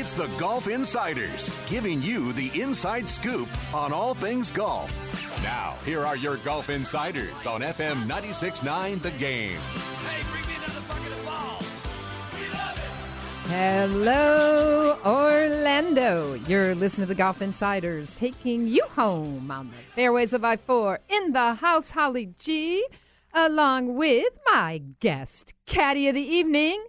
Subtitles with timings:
[0.00, 4.92] It's the Golf Insiders, giving you the inside scoop on all things golf.
[5.42, 9.58] Now, here are your Golf Insiders on FM 96.9 The Game.
[9.58, 11.68] Hey, bring me another bucket of balls.
[12.32, 13.50] We love it.
[13.50, 16.34] Hello, Orlando.
[16.46, 21.00] You're listening to the Golf Insiders taking you home on the fairways of I 4
[21.08, 22.86] in the house, Holly G,
[23.34, 26.86] along with my guest, caddy of the evening,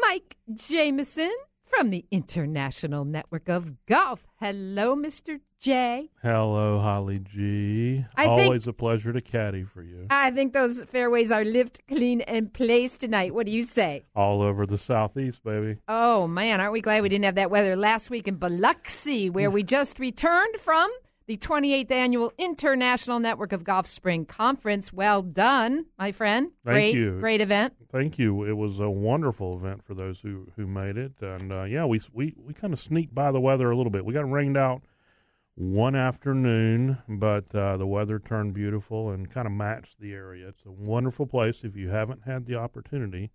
[0.00, 1.32] Mike Jamison
[1.70, 4.26] from the International Network of Golf.
[4.40, 5.40] Hello, Mr.
[5.60, 6.10] J.
[6.22, 8.04] Hello, Holly G.
[8.16, 10.06] I think- Always a pleasure to caddy for you.
[10.10, 13.34] I think those fairways are lived, clean, and placed tonight.
[13.34, 14.04] What do you say?
[14.16, 15.76] All over the southeast, baby.
[15.86, 19.50] Oh man, aren't we glad we didn't have that weather last week in Biloxi, where
[19.50, 20.90] we just returned from
[21.30, 24.92] the 28th annual International Network of Golf Spring Conference.
[24.92, 26.50] Well done, my friend.
[26.64, 27.20] Thank great, you.
[27.20, 27.72] great event.
[27.92, 28.42] Thank you.
[28.42, 32.00] It was a wonderful event for those who, who made it, and uh, yeah, we
[32.12, 34.04] we we kind of sneaked by the weather a little bit.
[34.04, 34.82] We got rained out
[35.54, 40.48] one afternoon, but uh, the weather turned beautiful and kind of matched the area.
[40.48, 41.60] It's a wonderful place.
[41.62, 43.30] If you haven't had the opportunity,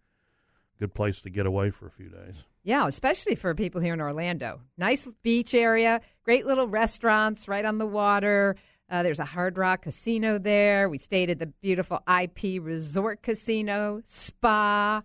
[0.80, 2.46] good place to get away for a few days.
[2.64, 4.62] Yeah, especially for people here in Orlando.
[4.78, 8.56] Nice beach area, great little restaurants right on the water.
[8.90, 10.90] Uh, there's a Hard Rock Casino there.
[10.90, 15.02] We stayed at the beautiful IP Resort Casino, spa,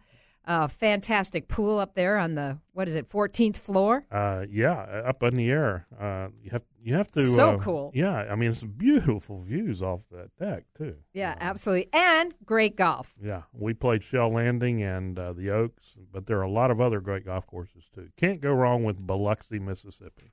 [0.46, 4.04] uh, fantastic pool up there on the what is it, 14th floor.
[4.10, 4.74] Uh, yeah,
[5.06, 5.86] up in the air.
[5.98, 7.22] Uh, you have you have to.
[7.36, 7.92] So uh, cool.
[7.94, 10.96] Yeah, I mean, it's beautiful views off that deck too.
[11.12, 13.14] Yeah, absolutely, and great golf.
[13.22, 16.80] Yeah, we played Shell Landing and uh, the Oaks, but there are a lot of
[16.80, 18.08] other great golf courses too.
[18.16, 20.32] Can't go wrong with Biloxi, Mississippi.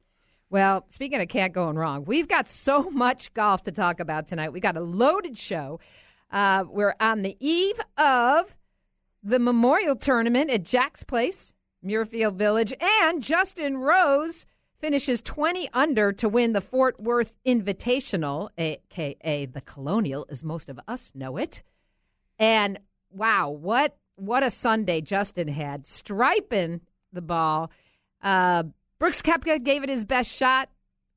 [0.49, 4.53] Well, speaking of can't going wrong, we've got so much golf to talk about tonight.
[4.53, 5.81] We got a loaded show.
[6.31, 8.55] Uh, we're on the eve of
[9.27, 11.53] the Memorial Tournament at Jack's Place,
[11.85, 14.45] Muirfield Village, and Justin Rose
[14.79, 20.79] finishes 20 under to win the Fort Worth Invitational, aka the Colonial, as most of
[20.87, 21.61] us know it.
[22.39, 22.79] And
[23.11, 26.79] wow, what what a Sunday Justin had, striping
[27.11, 27.69] the ball.
[28.23, 28.63] Uh,
[28.97, 30.69] Brooks Koepka gave it his best shot,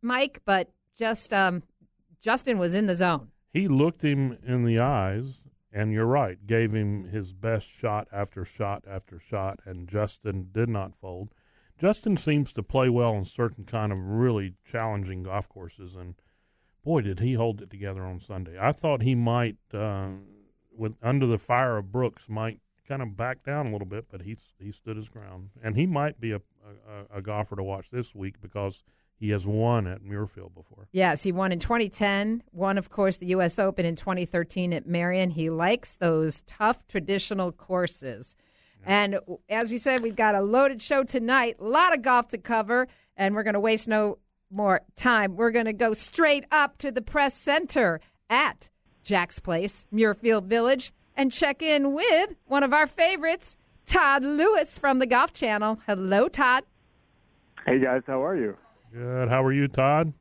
[0.02, 1.62] Mike, but just um,
[2.20, 3.28] Justin was in the zone.
[3.52, 5.38] He looked him in the eyes,
[5.72, 10.68] and you're right, gave him his best shot after shot after shot, and Justin did
[10.68, 11.30] not fold.
[11.78, 16.14] Justin seems to play well on certain kind of really challenging golf courses, and
[16.84, 18.58] boy, did he hold it together on Sunday.
[18.60, 20.08] I thought he might, uh,
[20.76, 24.22] with under the fire of Brooks, might kind of back down a little bit, but
[24.22, 27.90] he he stood his ground, and he might be a, a, a golfer to watch
[27.90, 28.82] this week because
[29.20, 30.88] he has won at Muirfield before.
[30.92, 33.58] Yes, he won in 2010, won, of course, the U.S.
[33.58, 35.30] Open in 2013 at Merion.
[35.30, 38.34] He likes those tough traditional courses.
[38.86, 39.18] And
[39.50, 42.88] as you said, we've got a loaded show tonight, a lot of golf to cover,
[43.14, 44.16] and we're going to waste no
[44.50, 45.36] more time.
[45.36, 48.00] We're going to go straight up to the press center
[48.30, 48.70] at
[49.04, 54.98] Jack's Place, Muirfield Village, and check in with one of our favorites, Todd Lewis from
[54.98, 55.78] the Golf Channel.
[55.86, 56.64] Hello, Todd.
[57.66, 58.56] Hey guys, how are you?
[58.92, 59.28] Good.
[59.28, 60.12] How are you, Todd?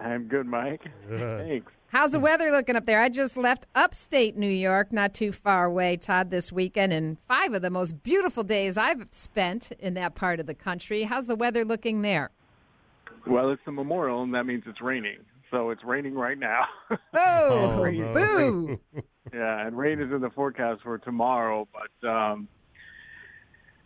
[0.00, 0.82] I'm good, Mike.
[1.08, 1.46] Good.
[1.46, 1.72] Thanks.
[1.88, 3.00] How's the weather looking up there?
[3.00, 7.54] I just left upstate New York, not too far away, Todd, this weekend, and five
[7.54, 11.04] of the most beautiful days I've spent in that part of the country.
[11.04, 12.30] How's the weather looking there?
[13.26, 15.18] Well, it's the memorial, and that means it's raining.
[15.50, 16.64] So it's raining right now.
[17.14, 18.14] Oh, no.
[18.14, 18.78] boo!
[19.34, 21.66] yeah, and rain is in the forecast for tomorrow.
[21.72, 22.48] But um,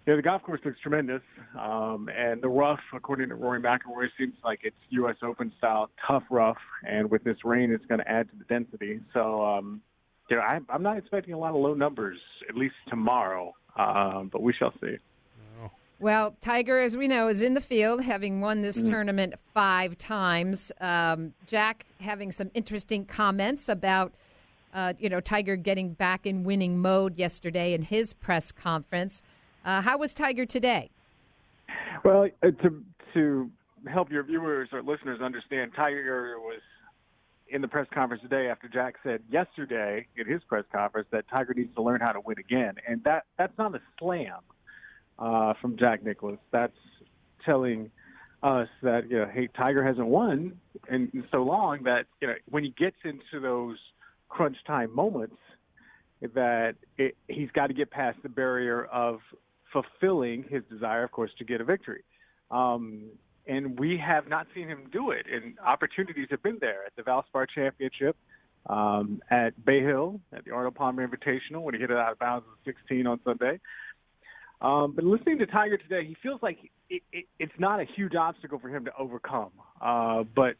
[0.06, 1.22] yeah, the golf course looks tremendous,
[1.58, 5.16] um, and the rough, according to Rory McIlroy, seems like it's U.S.
[5.22, 6.58] Open style tough rough.
[6.84, 9.00] And with this rain, it's going to add to the density.
[9.14, 9.80] So um,
[10.28, 12.18] you know, I, I'm not expecting a lot of low numbers,
[12.48, 13.54] at least tomorrow.
[13.76, 14.96] Um, but we shall see.
[16.02, 20.72] Well, Tiger, as we know, is in the field, having won this tournament five times.
[20.80, 24.12] Um, Jack having some interesting comments about,
[24.74, 29.22] uh, you know, Tiger getting back in winning mode yesterday in his press conference.
[29.64, 30.90] Uh, how was Tiger today?
[32.04, 33.50] Well, uh, to to
[33.90, 36.60] help your viewers or listeners understand, Tiger was
[37.48, 41.52] in the press conference today after Jack said yesterday in his press conference that Tiger
[41.54, 44.38] needs to learn how to win again, and that that's not a slam
[45.18, 46.38] uh, from Jack Nicklaus.
[46.50, 46.72] That's
[47.44, 47.90] telling
[48.42, 50.58] us that you know, hey, Tiger hasn't won
[50.90, 53.76] in, in so long that you know when he gets into those
[54.28, 55.36] crunch time moments,
[56.34, 59.20] that it, he's got to get past the barrier of
[59.72, 62.04] fulfilling his desire, of course, to get a victory.
[62.50, 63.10] Um,
[63.46, 65.26] and we have not seen him do it.
[65.32, 68.16] And opportunities have been there at the Valspar Championship,
[68.66, 72.18] um, at Bay Hill, at the Arnold Palmer Invitational when he hit it out of
[72.18, 73.58] bounds at 16 on Sunday.
[74.60, 76.58] Um, but listening to Tiger today, he feels like
[76.88, 79.50] it, it, it's not a huge obstacle for him to overcome.
[79.80, 80.54] Uh, but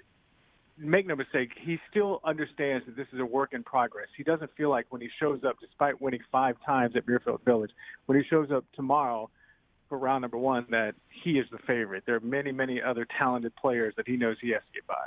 [0.79, 4.09] make no mistake, he still understands that this is a work in progress.
[4.17, 7.71] He doesn't feel like when he shows up, despite winning five times at Muirfield Village,
[8.07, 9.31] when he shows up tomorrow
[9.89, 12.05] for round number one, that he is the favorite.
[12.07, 15.05] There are many, many other talented players that he knows he has to get by.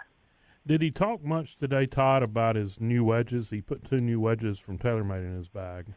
[0.67, 3.51] Did he talk much today, Todd, about his new wedges?
[3.51, 5.87] He put two new wedges from TaylorMade in his bag.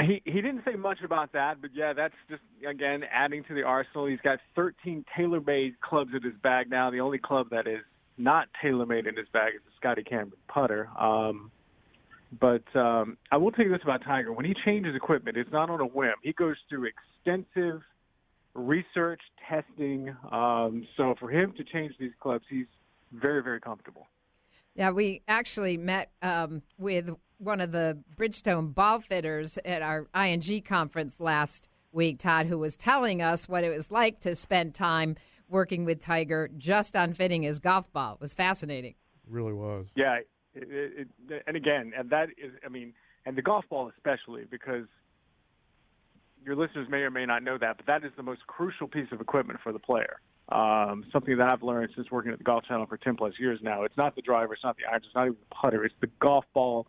[0.00, 3.64] He he didn't say much about that, but yeah, that's just again adding to the
[3.64, 4.06] arsenal.
[4.06, 6.90] He's got 13 TaylorMade clubs in his bag now.
[6.90, 7.80] The only club that is
[8.18, 10.88] not TaylorMade in his bag is the Scotty Cameron putter.
[10.98, 11.50] Um,
[12.40, 15.70] but um, I will tell you this about Tiger: when he changes equipment, it's not
[15.70, 16.14] on a whim.
[16.22, 16.90] He goes through
[17.24, 17.80] extensive
[18.54, 20.14] research, testing.
[20.30, 22.66] Um, so for him to change these clubs, he's
[23.12, 24.06] very, very comfortable.
[24.74, 30.62] Yeah, we actually met um, with one of the Bridgestone ball fitters at our ING
[30.62, 35.16] conference last week, Todd, who was telling us what it was like to spend time
[35.48, 38.14] working with Tiger just on fitting his golf ball.
[38.14, 38.92] It was fascinating.
[38.92, 39.86] It really was.
[39.96, 40.18] Yeah,
[40.54, 42.94] it, it, and again, and that is, I mean,
[43.26, 44.86] and the golf ball especially because
[46.44, 49.08] your listeners may or may not know that, but that is the most crucial piece
[49.12, 50.20] of equipment for the player.
[50.50, 53.60] Um, something that I've learned since working at the Golf Channel for 10 plus years
[53.62, 53.82] now.
[53.82, 55.84] It's not the driver, it's not the irons, it's not even the putter.
[55.84, 56.86] It's the golf ball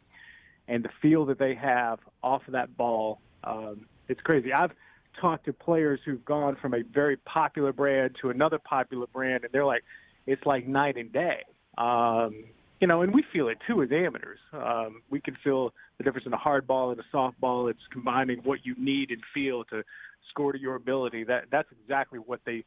[0.69, 3.19] and the feel that they have off of that ball.
[3.43, 4.53] Um, it's crazy.
[4.53, 4.71] I've
[5.19, 9.51] talked to players who've gone from a very popular brand to another popular brand, and
[9.51, 9.83] they're like,
[10.25, 11.43] it's like night and day.
[11.77, 12.43] Um,
[12.79, 14.39] you know, and we feel it too as amateurs.
[14.53, 17.67] Um, we can feel the difference in a hard ball and a soft ball.
[17.67, 19.83] It's combining what you need and feel to
[20.29, 21.25] score to your ability.
[21.25, 22.63] That that's exactly what they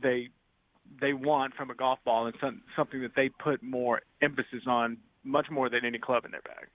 [0.00, 0.30] they
[1.00, 4.96] they want from a golf ball, and some, something that they put more emphasis on,
[5.24, 6.68] much more than any club in their bag.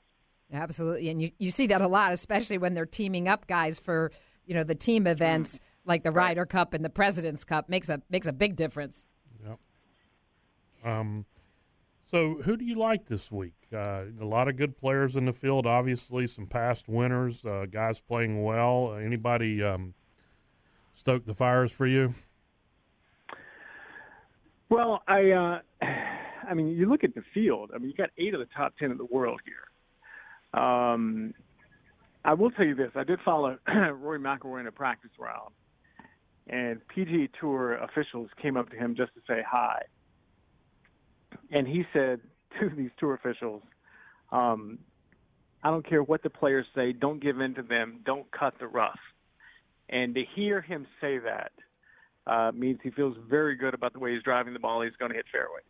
[0.53, 4.11] Absolutely, and you you see that a lot, especially when they're teaming up guys for
[4.51, 8.01] you know the team events like the Ryder Cup and the President's Cup makes a
[8.09, 9.05] makes a big difference.
[9.47, 9.59] Yep.
[10.83, 11.25] Um.
[12.09, 13.53] So, who do you like this week?
[13.73, 15.65] Uh, a lot of good players in the field.
[15.65, 18.93] Obviously, some past winners, uh, guys playing well.
[19.01, 19.93] Anybody um,
[20.91, 22.13] stoke the fires for you?
[24.67, 25.59] Well, I, uh,
[26.49, 27.71] I mean, you look at the field.
[27.73, 30.61] I mean, you got eight of the top ten in the world here.
[30.61, 31.33] Um,
[32.23, 35.53] I will tell you this: I did follow Rory McIlroy in a practice round,
[36.47, 39.81] and PGA Tour officials came up to him just to say hi,
[41.51, 42.19] and he said
[42.59, 43.63] to these tour officials,
[44.31, 44.79] um,
[45.63, 46.93] "I don't care what the players say.
[46.93, 48.01] Don't give in to them.
[48.05, 48.99] Don't cut the rough."
[49.89, 51.51] And to hear him say that
[52.27, 54.81] uh, means he feels very good about the way he's driving the ball.
[54.81, 55.61] He's going to hit fairway.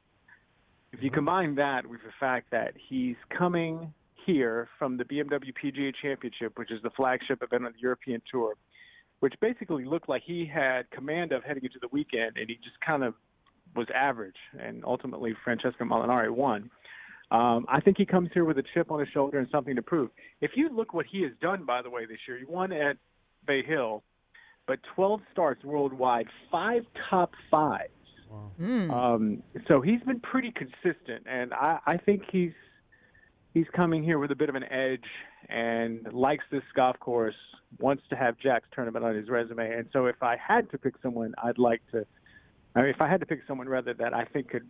[0.92, 3.94] If you combine that with the fact that he's coming
[4.26, 8.54] here from the BMW PGA Championship, which is the flagship event on the European Tour,
[9.20, 12.80] which basically looked like he had command of heading into the weekend, and he just
[12.86, 13.14] kind of
[13.76, 16.70] was average, and ultimately Francesco Molinari won.
[17.32, 19.82] Um, I think he comes here with a chip on his shoulder and something to
[19.82, 20.10] prove.
[20.42, 22.98] If you look what he has done, by the way, this year, he won at
[23.48, 24.04] Bay Hill
[24.68, 27.90] but 12 starts worldwide, five top fives.
[28.30, 28.52] Wow.
[28.60, 28.94] Mm.
[28.94, 32.54] Um, so he's been pretty consistent, and I, I think he's
[33.54, 35.06] he's coming here with a bit of an edge
[35.50, 37.36] and likes this golf course.
[37.80, 40.96] Wants to have Jack's tournament on his resume, and so if I had to pick
[41.02, 42.06] someone, I'd like to.
[42.76, 44.68] I mean, if I had to pick someone rather that I think could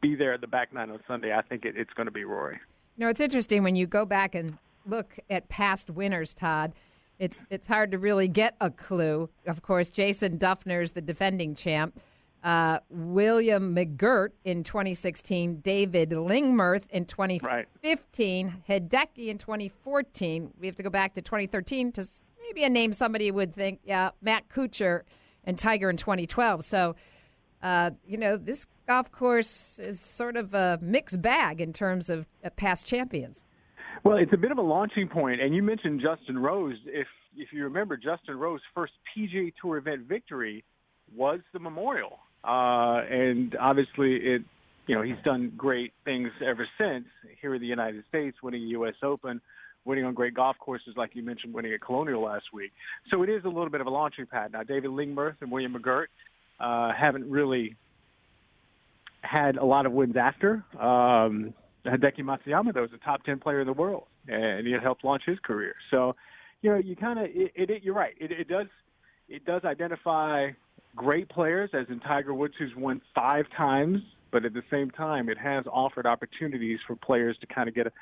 [0.00, 2.24] be there at the back nine on Sunday, I think it, it's going to be
[2.24, 2.58] Rory.
[2.96, 4.56] You know, it's interesting when you go back and
[4.86, 6.72] look at past winners, Todd
[7.18, 9.28] it's it's hard to really get a clue.
[9.46, 12.00] Of course, Jason Dufner's the defending champ.
[12.44, 18.66] Uh, William McGirt in 2016, David Lingmerth in 2015, right.
[18.68, 20.52] Hideki in 2014.
[20.60, 22.06] We have to go back to 2013 to
[22.42, 25.04] maybe a name somebody would think, yeah, Matt Kuchar
[25.44, 26.66] and Tiger in 2012.
[26.66, 26.96] So,
[27.62, 32.26] uh, you know, this golf course is sort of a mixed bag in terms of
[32.44, 33.46] uh, past champions.
[34.04, 36.76] Well, it's a bit of a launching point, and you mentioned Justin Rose.
[36.84, 40.62] If if you remember, Justin Rose's first PGA Tour event victory
[41.12, 44.42] was the Memorial, uh, and obviously it.
[44.86, 47.06] You know, he's done great things ever since
[47.40, 48.92] here in the United States, winning U.S.
[49.02, 49.40] Open,
[49.86, 52.70] winning on great golf courses, like you mentioned, winning at Colonial last week.
[53.10, 54.52] So it is a little bit of a launching pad.
[54.52, 56.08] Now, David Lingmerth and William McGirt,
[56.60, 57.76] uh, haven't really
[59.22, 60.64] had a lot of wins after.
[60.78, 61.54] Um,
[61.86, 65.22] Hideki Matsuyama, though, was a top 10 player in the world, and he helped launch
[65.26, 65.74] his career.
[65.90, 66.14] So,
[66.62, 68.14] you know, you kind of, it, it, you're right.
[68.18, 68.66] It, it does,
[69.28, 70.50] it does identify
[70.94, 75.28] great players, as in Tiger Woods, who's won five times, but at the same time,
[75.28, 77.92] it has offered opportunities for players to kind of get a,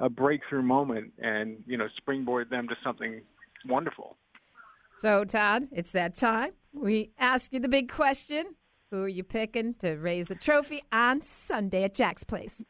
[0.00, 3.20] a breakthrough moment and, you know, springboard them to something
[3.66, 4.16] wonderful.
[5.00, 6.52] So, Todd, it's that time.
[6.72, 8.54] We ask you the big question
[8.90, 12.62] who are you picking to raise the trophy on Sunday at Jack's Place?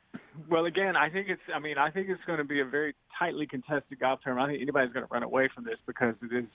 [0.49, 1.43] Well, again, I think it's.
[1.55, 4.49] I mean, I think it's going to be a very tightly contested golf tournament.
[4.49, 6.47] I think anybody's going to run away from this because it is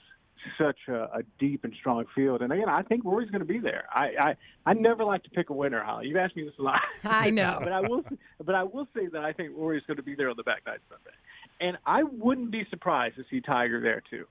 [0.58, 2.42] such a, a deep and strong field.
[2.42, 3.84] And again, I think Rory's going to be there.
[3.92, 6.08] I I, I never like to pick a winner, Holly.
[6.08, 6.80] You've asked me this a lot.
[7.04, 8.04] I know, but I will.
[8.44, 10.62] But I will say that I think Rory's going to be there on the back
[10.66, 11.16] nine Sunday,
[11.60, 14.26] and I wouldn't be surprised to see Tiger there too.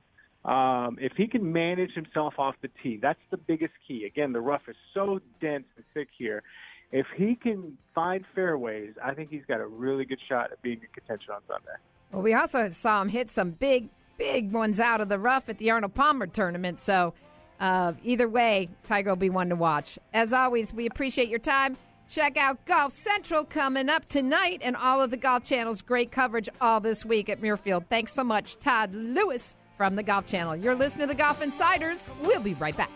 [0.49, 4.05] Um, if he can manage himself off the tee, that's the biggest key.
[4.05, 6.43] Again, the rough is so dense and thick here.
[6.91, 10.79] If he can find fairways, I think he's got a really good shot at being
[10.81, 11.77] in contention on Sunday.
[12.11, 13.89] Well, we also saw him hit some big,
[14.19, 16.79] big ones out of the rough at the Arnold Palmer tournament.
[16.79, 17.15] So,
[17.59, 19.97] uh, either way, Tiger will be one to watch.
[20.13, 21.77] As always, we appreciate your time.
[22.07, 26.49] Check out Golf Central coming up tonight and all of the Golf Channel's great coverage
[26.59, 27.85] all this week at Muirfield.
[27.89, 30.55] Thanks so much, Todd Lewis from the Golf Channel.
[30.55, 32.05] You're listening to the Golf Insiders.
[32.21, 32.91] We'll be right back.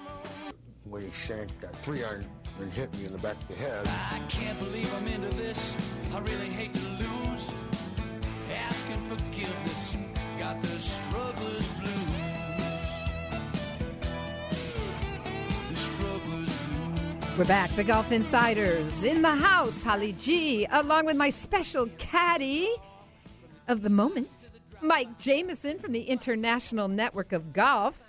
[0.83, 2.25] When he shanked that three iron
[2.59, 3.87] and hit me in the back of the head.
[3.87, 5.75] I can't believe I'm into this.
[6.13, 7.51] I really hate to lose.
[8.51, 9.82] Asking forgiveness.
[17.35, 22.69] We're back, the Golf Insiders in the house, Holly G, along with my special caddy
[23.67, 24.29] of the moment,
[24.81, 27.99] Mike Jamison from the International Network of Golf.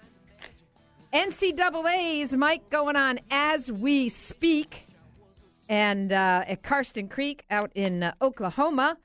[1.14, 4.87] NCAA's Mike going on as we speak.
[5.71, 8.99] And uh, at Karsten Creek out in uh, Oklahoma,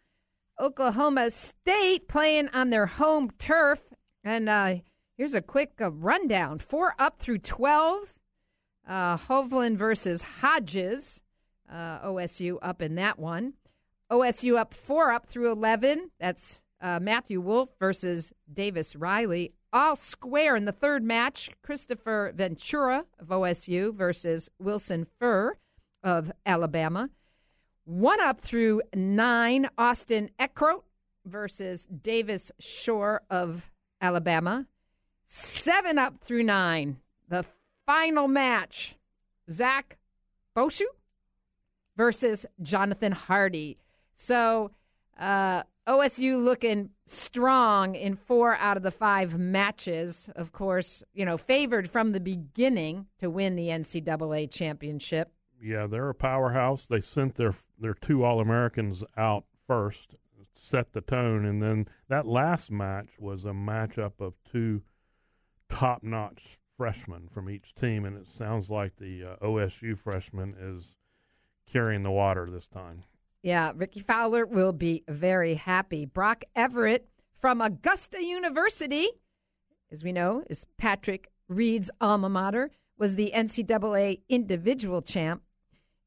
[0.60, 3.80] Oklahoma State playing on their home turf.
[4.26, 4.76] And uh,
[5.16, 8.19] here's a quick uh, rundown four up through 12.
[8.90, 11.22] Uh, Hovland versus Hodges.
[11.72, 13.54] Uh, OSU up in that one.
[14.12, 16.10] OSU up four up through 11.
[16.20, 19.54] That's uh, Matthew Wolff versus Davis Riley.
[19.72, 21.52] All square in the third match.
[21.64, 25.56] Kristoffer Ventura of OSU versus Wilson Furr
[26.04, 27.12] of Alabama.
[27.86, 29.70] One up through nine.
[29.78, 30.82] Austin Eckroat
[31.26, 33.70] versus Davis Shore of
[34.02, 34.66] Alabama.
[35.28, 36.98] Seven up through nine.
[37.28, 37.46] The
[37.90, 38.96] final match.
[39.50, 39.98] Zach
[40.56, 40.84] Bauchou
[41.98, 43.80] versus Jonathan Hardy.
[44.14, 44.70] So
[45.20, 50.30] uh, OSU looking strong in four out of the five matches.
[50.36, 55.32] Of course, you know, favored from the beginning to win the NCAA championship.
[55.60, 56.86] Yeah, they're a powerhouse.
[56.86, 60.14] They sent their their two All Americans out first,
[60.54, 64.84] set the tone, and then that last match was a matchup of two
[65.70, 70.96] top notch freshmen from each team, and it sounds like the uh, OSU freshman is
[71.70, 73.04] carrying the water this time.
[73.44, 76.06] Yeah, Rickie Fowler will be very happy.
[76.06, 79.10] Broc Everett from Augusta University,
[79.92, 85.42] as we know, is Patrick Reed's alma mater, was the NCAA individual champ.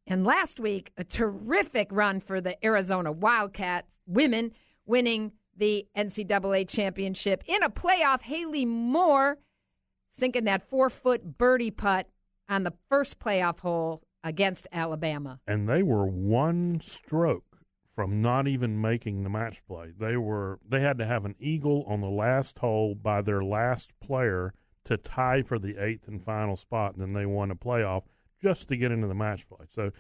[0.07, 4.53] And last week, a terrific run for the Arizona Wildcats women,
[4.87, 8.23] winning the NCAA championship in a playoff.
[8.23, 9.37] Haley Moore
[10.13, 12.07] sinking that four foot birdie putt
[12.49, 15.41] on the first playoff hole against Alabama.
[15.49, 17.59] And they were one stroke
[17.95, 19.93] from not even making the match play.
[19.99, 23.93] They were they had to have an eagle on the last hole by their last
[24.01, 24.55] player
[24.85, 28.03] to tie for the eighth and final spot, and then they won a playoff
[28.43, 29.67] just to get into the match play.
[29.75, 29.91] So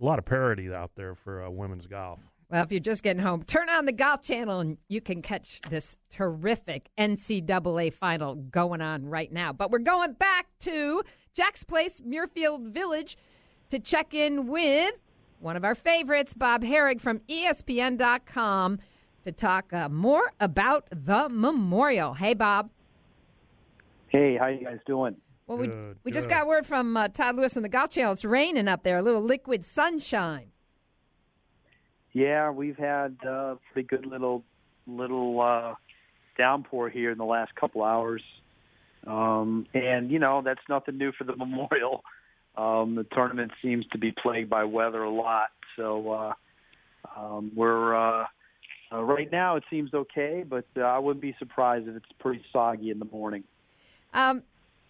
[0.00, 2.20] a lot of parity out there for uh, women's golf.
[2.50, 5.60] Well, if you're just getting home, turn on the Golf Channel and you can catch
[5.68, 9.52] this terrific NCAA final going on right now.
[9.52, 11.02] But we're going back to
[11.34, 13.16] Jack's Place, Muirfield Village
[13.70, 14.94] to check in with
[15.40, 18.78] one of our favorites, Bob Harig from ESPN.com,
[19.24, 22.14] to talk uh, more about the memorial.
[22.14, 22.70] Hey, Bob.
[24.06, 25.16] Hey, how you guys doing?
[25.48, 26.14] Well, we good, we good.
[26.14, 28.12] just got word from uh, Todd Lewis and the Golf Channel.
[28.12, 30.52] It's raining up there, a little liquid sunshine.
[32.16, 34.42] Yeah, we've had a uh, pretty good little
[34.86, 35.74] little uh,
[36.38, 38.22] downpour here in the last couple hours,
[39.06, 42.04] um, and you know that's nothing new for the memorial.
[42.56, 46.32] Um, the tournament seems to be plagued by weather a lot, so uh,
[47.14, 48.24] um, we're uh,
[48.90, 52.42] uh, right now it seems okay, but uh, I wouldn't be surprised if it's pretty
[52.50, 53.44] soggy in the morning.
[54.14, 54.42] Um,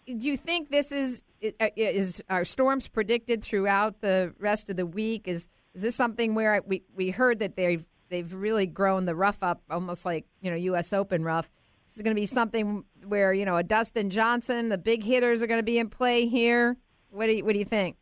[0.06, 4.86] do you think this is uh, is are storms predicted throughout the rest of the
[4.86, 5.26] week?
[5.26, 9.42] Is is this something where we we heard that they've they've really grown the rough
[9.42, 10.94] up almost like you know U.S.
[10.94, 11.50] Open rough?
[11.86, 15.42] This is going to be something where you know a Dustin Johnson, the big hitters
[15.42, 16.78] are going to be in play here.
[17.10, 17.96] What do you what do you think?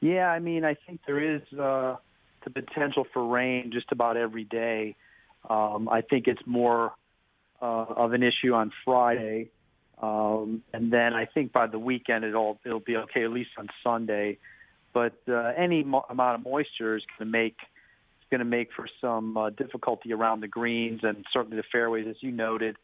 [0.00, 1.94] Yeah, I mean, I think there is uh,
[2.42, 4.96] the potential for rain just about every day.
[5.48, 6.92] Um, I think it's more
[7.62, 9.50] uh, of an issue on Friday,
[10.02, 13.68] um, and then I think by the weekend it'll it'll be okay, at least on
[13.84, 14.38] Sunday.
[14.92, 18.68] But uh, any mo- amount of moisture is going to make is going to make
[18.74, 22.76] for some uh, difficulty around the greens and certainly the fairways, as you noted.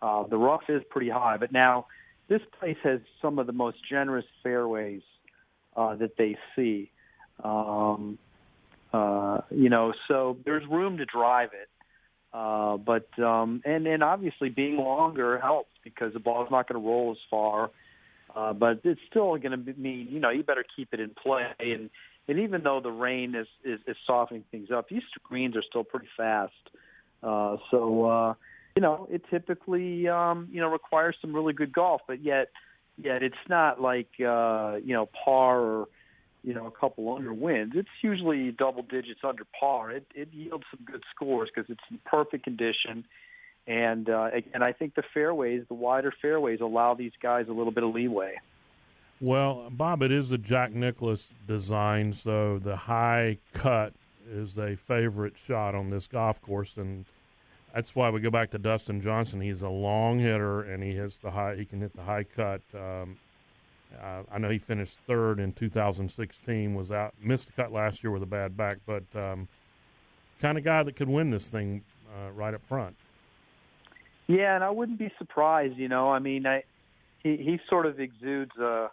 [0.00, 1.86] Uh, the rough is pretty high, but now
[2.28, 5.02] this place has some of the most generous fairways
[5.76, 6.90] uh, that they see.
[7.42, 8.18] Um,
[8.92, 11.68] uh, you know, so there's room to drive it.
[12.32, 16.88] Uh, but um, and and obviously being longer helps because the ball's not going to
[16.88, 17.70] roll as far.
[18.34, 21.42] Uh, but it's still going to mean you know you better keep it in play
[21.60, 21.90] and
[22.28, 25.84] and even though the rain is is, is softening things up, these greens are still
[25.84, 26.52] pretty fast.
[27.22, 28.34] Uh, so uh,
[28.76, 32.48] you know it typically um, you know requires some really good golf, but yet
[32.96, 35.88] yet it's not like uh, you know par or
[36.44, 37.72] you know a couple under wins.
[37.74, 39.90] It's usually double digits under par.
[39.90, 43.04] It, it yields some good scores because it's in perfect condition.
[43.66, 47.72] And uh, again, I think the fairways, the wider fairways, allow these guys a little
[47.72, 48.34] bit of leeway.
[49.20, 53.92] Well, Bob, it is the Jack Nicklaus design, so the high cut
[54.28, 57.04] is a favorite shot on this golf course, and
[57.72, 59.40] that's why we go back to Dustin Johnson.
[59.40, 61.54] He's a long hitter, and he hits the high.
[61.54, 62.62] He can hit the high cut.
[62.74, 63.16] Um,
[64.02, 66.74] uh, I know he finished third in 2016.
[66.74, 69.46] Was out missed the cut last year with a bad back, but um,
[70.40, 72.96] kind of guy that could win this thing uh, right up front.
[74.26, 75.76] Yeah, and I wouldn't be surprised.
[75.76, 76.64] You know, I mean, I,
[77.22, 78.90] he he sort of exudes a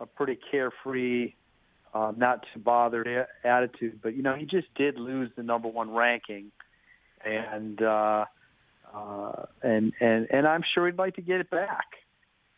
[0.00, 1.34] a pretty carefree,
[1.94, 3.08] uh, not too bothered
[3.44, 4.00] attitude.
[4.02, 6.50] But you know, he just did lose the number one ranking,
[7.24, 8.24] and uh,
[8.94, 11.86] uh, and and and I'm sure he'd like to get it back.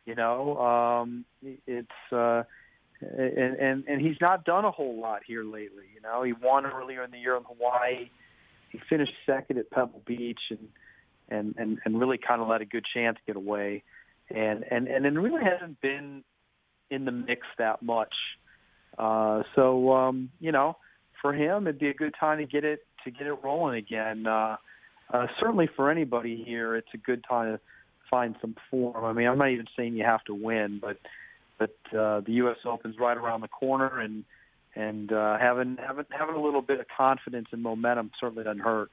[0.04, 2.44] You know, um, it's uh,
[3.00, 5.84] and and and he's not done a whole lot here lately.
[5.94, 8.10] You know, he won earlier in the year in Hawaii.
[8.70, 10.68] He finished second at Pebble Beach, and
[11.28, 13.82] and and, and really kind of let a good chance get away,
[14.30, 16.24] and and and it really hasn't been
[16.90, 18.14] in the mix that much.
[18.98, 20.76] Uh, so um, you know,
[21.20, 24.26] for him, it'd be a good time to get it to get it rolling again.
[24.26, 24.56] Uh,
[25.12, 27.60] uh, certainly for anybody here, it's a good time to
[28.10, 29.04] find some form.
[29.04, 30.98] I mean, I'm not even saying you have to win, but
[31.58, 32.58] but uh, the U.S.
[32.64, 34.24] Open's right around the corner, and
[34.74, 38.90] and uh, having having having a little bit of confidence and momentum certainly doesn't hurt.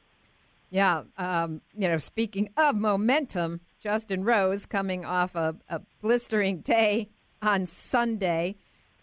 [0.73, 7.09] Yeah, um, you know, speaking of momentum, Justin Rose coming off a, a blistering day
[7.43, 8.55] on Sunday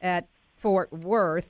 [0.02, 1.48] at Fort Worth.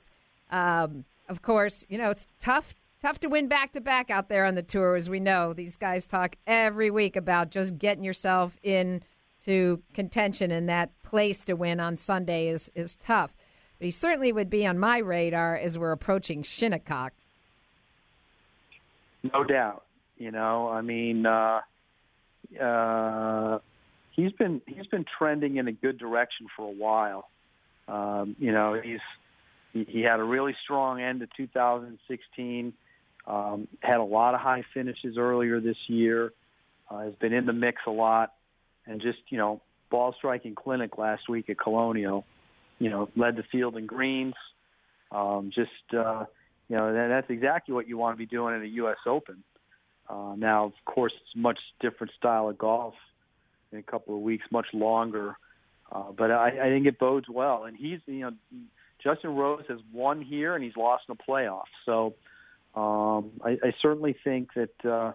[0.51, 4.45] Um, of course, you know it's tough tough to win back to back out there
[4.45, 5.53] on the tour, as we know.
[5.53, 9.01] These guys talk every week about just getting yourself in
[9.45, 13.33] to contention, and that place to win on Sunday is is tough.
[13.79, 17.13] But he certainly would be on my radar as we're approaching Shinnecock.
[19.33, 19.83] No doubt.
[20.21, 21.61] You know, I mean, uh,
[22.61, 23.57] uh,
[24.11, 27.27] he's been he's been trending in a good direction for a while.
[27.87, 28.99] Um, you know, he's
[29.73, 32.73] he, he had a really strong end to 2016.
[33.25, 36.33] Um, had a lot of high finishes earlier this year.
[36.87, 38.33] Uh, has been in the mix a lot,
[38.85, 42.25] and just you know, ball striking clinic last week at Colonial.
[42.77, 44.35] You know, led the field in greens.
[45.11, 46.25] Um, just uh,
[46.69, 48.97] you know, that's exactly what you want to be doing in a U.S.
[49.07, 49.43] Open.
[50.11, 52.95] Uh, now, of course, it's much different style of golf
[53.71, 55.37] in a couple of weeks, much longer.
[55.91, 57.63] Uh, but I, I think it bodes well.
[57.63, 58.31] And he's, you know,
[59.01, 61.63] Justin Rose has won here and he's lost in the playoffs.
[61.85, 62.13] So
[62.75, 65.13] um, I, I certainly think that, uh,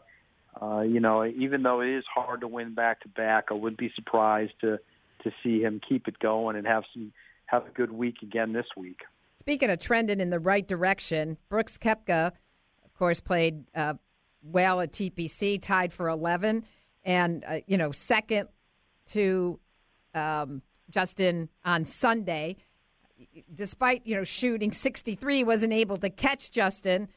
[0.64, 3.78] uh, you know, even though it is hard to win back to back, I wouldn't
[3.78, 4.78] be surprised to
[5.22, 7.12] to see him keep it going and have some
[7.46, 9.00] have a good week again this week.
[9.38, 12.32] Speaking of trending in the right direction, Brooks Koepka,
[12.84, 13.94] of course, played uh,
[14.50, 16.64] well at TPC, tied for 11,
[17.04, 18.48] and uh, you know second
[19.06, 19.58] to
[20.14, 22.56] um, Justin on Sunday.
[23.54, 27.08] Despite you know shooting 63, wasn't able to catch Justin.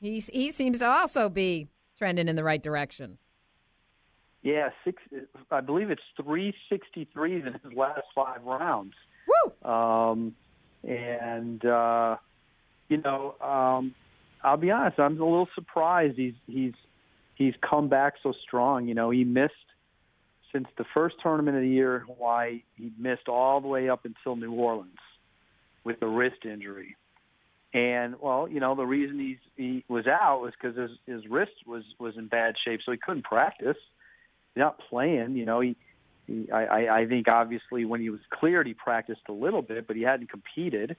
[0.00, 3.18] He he seems to also be trending in the right direction.
[4.42, 5.02] Yeah, six.
[5.50, 8.94] I believe it's three sixty threes in his last five rounds.
[9.26, 9.70] Woo!
[9.70, 10.34] Um,
[10.82, 12.16] and uh,
[12.88, 13.94] you know, um,
[14.42, 14.98] I'll be honest.
[14.98, 16.74] I'm a little surprised he's he's
[17.34, 18.86] he's come back so strong.
[18.86, 19.54] You know, he missed
[20.52, 24.04] since the first tournament of the year in Hawaii, he missed all the way up
[24.04, 24.98] until New Orleans
[25.84, 26.96] with a wrist injury.
[27.72, 31.52] And well, you know, the reason he's he was out was because his his wrist
[31.66, 33.76] was was in bad shape, so he couldn't practice.
[34.54, 35.36] He's not playing.
[35.36, 35.76] You know, he,
[36.26, 39.94] he I I think obviously when he was cleared, he practiced a little bit, but
[39.94, 40.96] he hadn't competed.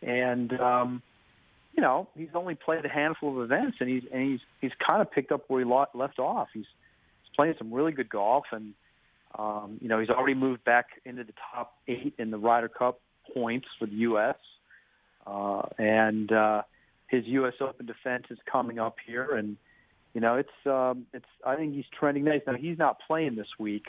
[0.00, 1.02] And um,
[1.76, 5.02] you know, he's only played a handful of events, and he's and he's he's kind
[5.02, 6.48] of picked up where he left off.
[6.54, 8.72] He's he's playing some really good golf, and
[9.38, 13.00] um, you know, he's already moved back into the top eight in the Ryder Cup
[13.34, 14.36] points for the U.S.
[15.26, 16.62] Uh, and uh,
[17.08, 17.54] his U.S.
[17.60, 19.58] Open defense is coming up here, and
[20.14, 22.40] you know it's um, it's I think he's trending nice.
[22.46, 23.84] Now he's not playing this week.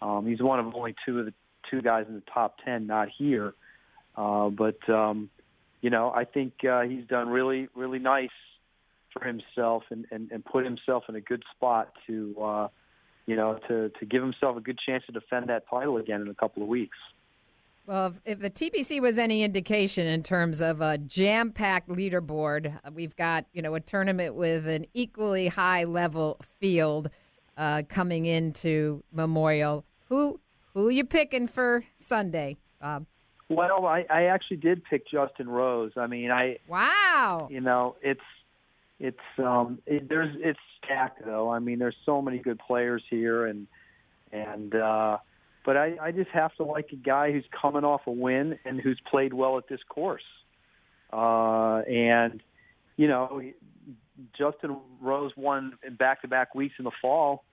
[0.00, 1.34] Um, he's one of only two of the
[1.70, 3.52] two guys in the top ten not here,
[4.16, 5.28] uh, but um,
[5.80, 8.28] you know I think uh, he's done really really nice
[9.12, 12.68] for himself and, and and put himself in a good spot to uh,
[13.26, 16.28] you know to to give himself a good chance to defend that title again in
[16.28, 16.96] a couple of weeks.
[17.86, 22.90] Well, if, if, the TPC was any indication in terms of a jam-packed leaderboard, uh,
[22.92, 27.08] we've got you know a tournament with an equally high-level field
[27.56, 29.84] uh, coming into Memorial.
[30.08, 30.38] Who
[30.74, 33.06] who are you picking for Sunday, Bob?
[33.48, 35.92] Well, I, I actually did pick Justin Rose.
[35.96, 37.48] I mean, I wow.
[37.50, 38.20] You know, it's
[39.00, 41.50] it's um it, there's it's stacked though.
[41.50, 43.66] I mean, there's so many good players here, and
[44.32, 45.18] and uh,
[45.64, 48.80] but I, I just have to like a guy who's coming off a win and
[48.80, 50.22] who's played well at this course.
[51.12, 52.42] Uh, and,
[52.96, 53.42] you know,
[54.36, 57.44] Justin Rose won in back-to-back weeks in the fall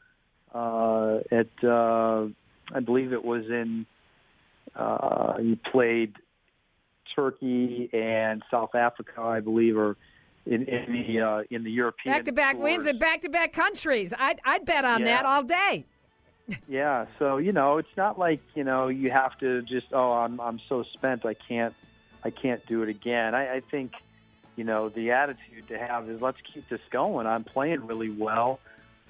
[0.54, 2.28] uh, at, uh,
[2.74, 3.86] I believe it was in,
[4.76, 6.16] uh, he played
[7.16, 9.98] Turkey and South Africa, I believe, or
[10.46, 14.14] in, in the uh, in the European back-to-back wins in back-to-back countries.
[14.18, 15.06] I'd I'd bet on yeah.
[15.08, 15.86] that all day
[16.68, 20.40] yeah, so you know, it's not like you know you have to just oh I'm
[20.40, 21.74] I'm so spent I can't
[22.24, 23.34] I can't do it again.
[23.34, 23.94] I, I think
[24.56, 27.26] you know the attitude to have is let's keep this going.
[27.28, 28.60] I'm playing really well.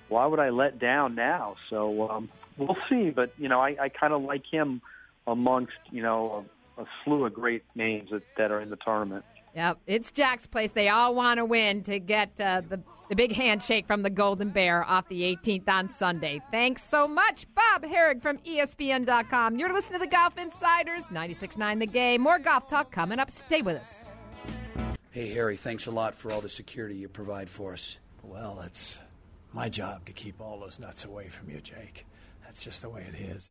[0.07, 1.55] Why would I let down now?
[1.69, 3.09] So um, we'll see.
[3.09, 4.81] But you know, I, I kind of like him
[5.27, 6.45] amongst you know
[6.77, 9.25] a, a slew of great names that, that are in the tournament.
[9.55, 10.71] Yep, it's Jack's place.
[10.71, 14.49] They all want to win to get uh, the the big handshake from the Golden
[14.49, 16.41] Bear off the 18th on Sunday.
[16.51, 19.57] Thanks so much, Bob Harig from ESPN.com.
[19.57, 22.21] You're listening to the Golf Insiders, 96.9 The Game.
[22.21, 23.29] More golf talk coming up.
[23.29, 24.11] Stay with us.
[25.11, 27.99] Hey, Harry, thanks a lot for all the security you provide for us.
[28.23, 28.99] Well, it's
[29.53, 32.05] my job to keep all those nuts away from you, Jake.
[32.43, 33.49] That's just the way it is.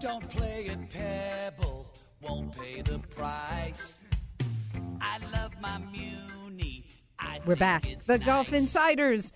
[0.00, 1.86] Don't play at Pebble,
[2.22, 4.00] won't pay the price.
[4.98, 6.86] I love my Muni.
[7.44, 7.86] We're back.
[8.06, 8.26] The nice.
[8.26, 9.32] Golf Insiders.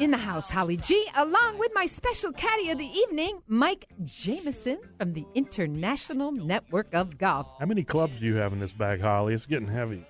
[0.00, 4.78] In the house, Holly G, along with my special caddy of the evening, Mike Jamison
[4.98, 7.46] from the International Network of Golf.
[7.60, 9.34] How many clubs do you have in this bag, Holly?
[9.34, 10.04] It's getting heavy.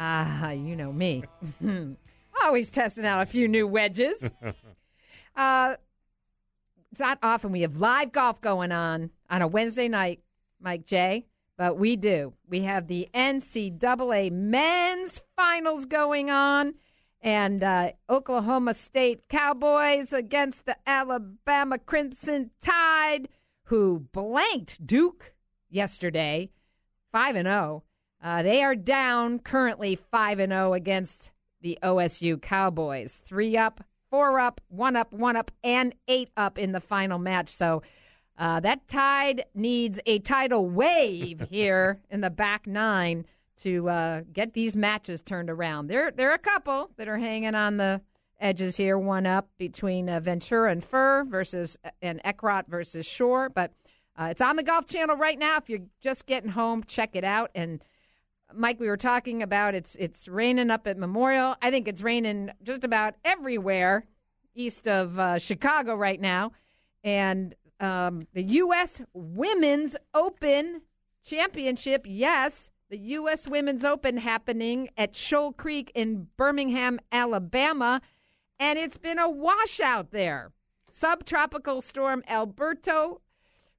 [0.00, 1.22] Ah, you know me.
[2.42, 4.28] Always testing out a few new wedges.
[5.36, 5.76] uh,
[6.96, 10.22] it's not often we have live golf going on on a Wednesday night,
[10.58, 11.26] Mike J.
[11.58, 12.32] But we do.
[12.48, 16.72] We have the NCAA men's finals going on,
[17.20, 23.28] and uh, Oklahoma State Cowboys against the Alabama Crimson Tide,
[23.64, 25.34] who blanked Duke
[25.68, 26.48] yesterday,
[27.12, 27.82] five and zero.
[28.24, 28.26] Oh.
[28.26, 31.30] Uh, they are down currently five and zero oh against
[31.60, 33.22] the OSU Cowboys.
[33.22, 37.50] Three up, four up, one up, one up, and eight up in the final match.
[37.50, 37.82] So
[38.38, 43.26] uh, that tide needs a tidal wave here in the back nine
[43.58, 45.86] to uh, get these matches turned around.
[45.86, 48.02] There, there are a couple that are hanging on the
[48.38, 48.98] edges here.
[48.98, 53.72] One up between uh, Ventura and Furr versus uh, and Eckroat versus Shore, but
[54.18, 55.56] uh, it's on the Golf Channel right now.
[55.56, 57.50] If you're just getting home, check it out.
[57.54, 57.82] And
[58.54, 61.56] Mike, we were talking about it's it's raining up at Memorial.
[61.60, 64.06] I think it's raining just about everywhere
[64.54, 66.52] east of uh, Chicago right now.
[67.04, 69.02] And um, the U.S.
[69.12, 70.82] Women's Open
[71.24, 72.02] Championship.
[72.06, 73.46] Yes, the U.S.
[73.48, 78.00] Women's Open happening at Shoal Creek in Birmingham, Alabama.
[78.58, 80.52] And it's been a washout there.
[80.90, 83.20] Subtropical storm Alberto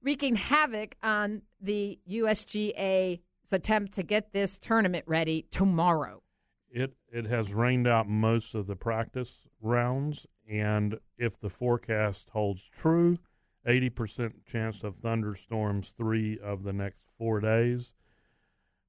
[0.04, 3.20] wreaking havoc on the USGA's
[3.54, 6.22] attempt to get this tournament ready tomorrow.
[6.70, 12.68] It it has rained out most of the practice rounds, and if the forecast holds
[12.70, 13.18] true,
[13.66, 17.94] 80% chance of thunderstorms three of the next four days.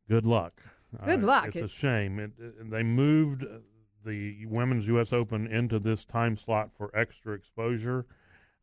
[0.09, 0.61] Good luck.
[1.05, 1.49] Good uh, luck.
[1.49, 2.19] It's a shame.
[2.19, 3.45] It, it, they moved
[4.05, 5.13] the Women's U.S.
[5.13, 8.07] Open into this time slot for extra exposure.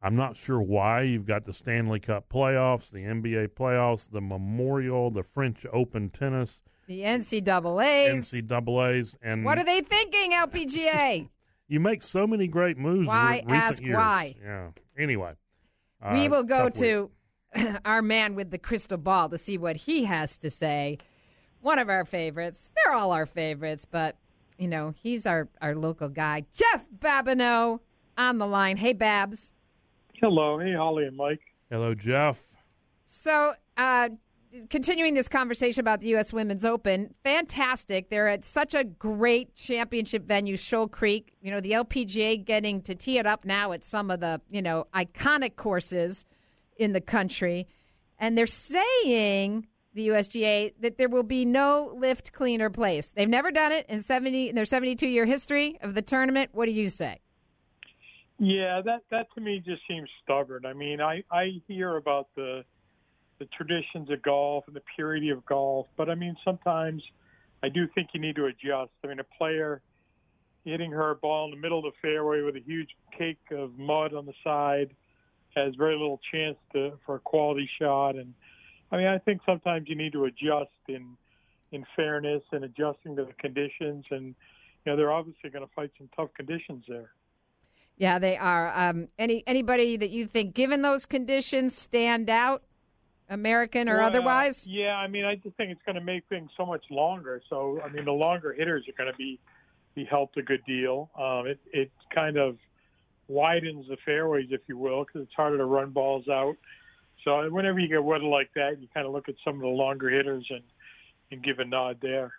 [0.06, 1.02] I'm not sure why.
[1.02, 6.62] You've got the Stanley Cup playoffs, the NBA playoffs, the Memorial, the French Open tennis,
[6.86, 8.32] The NCAA's.
[8.32, 11.28] NCAA's, and What are they thinking, LPGA?
[11.68, 13.08] you make so many great moves.
[13.08, 13.96] Why re- recent ask years.
[13.96, 14.36] why?
[14.44, 14.68] Yeah.
[14.96, 15.34] Anyway,
[16.12, 16.76] we uh, will go week.
[16.76, 17.10] to
[17.86, 21.00] our man with the crystal ball to see what he has to say.
[21.62, 22.70] One of our favorites.
[22.76, 24.18] They're all our favorites, but
[24.60, 27.80] you know he's our our local guy, Jeff Babineau,
[28.20, 28.78] on the line.
[28.78, 29.52] Hey, Babs.
[30.21, 31.41] Hello, hey Holly and Mike.
[31.69, 32.41] Hello, Jeff.
[33.06, 34.10] So, uh,
[34.69, 36.32] continuing this conversation about the U.S.
[36.32, 38.10] Women's Open, fantastic.
[38.10, 41.34] They're at such a great championship venue, Shoal Creek.
[41.41, 44.62] You know, the LPGA getting to tee it up now at some of the, you
[44.62, 46.25] know, iconic courses
[46.78, 47.67] in the country.
[48.17, 53.12] And they're saying, the USGA, that there will be no lift cleaner place.
[53.12, 56.51] They've never done it in 70 in their 72 year history of the tournament.
[56.54, 57.19] What do you say?
[58.38, 60.65] Yeah, that that to me just seems stubborn.
[60.65, 62.63] I mean, I I hear about the
[63.39, 67.02] the traditions of golf and the purity of golf, but I mean sometimes
[67.63, 68.91] I do think you need to adjust.
[69.04, 69.82] I mean, a player
[70.65, 74.13] hitting her ball in the middle of the fairway with a huge cake of mud
[74.13, 74.95] on the side
[75.56, 78.34] has very little chance to for a quality shot and
[78.91, 81.15] I mean, I think sometimes you need to adjust in
[81.71, 84.36] in fairness and adjusting to the conditions and
[84.86, 87.12] you know, they're obviously going to fight some tough conditions there.
[87.98, 88.74] Yeah, they are.
[88.76, 92.64] Um, any anybody that you think, given those conditions, stand out,
[93.30, 94.68] American or Well, otherwise?
[94.68, 97.42] Yeah, I mean, I just think it's going to make things so much longer.
[97.50, 99.40] So, I mean, the longer hitters are going to be
[99.96, 101.10] be helped a good deal.
[101.18, 102.58] Um, it it kind of
[103.28, 106.58] widens the fairways, if you will, because it's harder to run balls out.
[107.24, 109.68] So, whenever you get weather like that, you kind of look at some of the
[109.68, 110.64] longer hitters and
[111.32, 112.34] and give a nod there.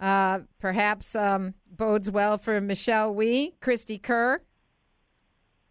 [0.00, 4.40] Uh, perhaps um, bodes well for Michelle Wie, Cristie Kerr.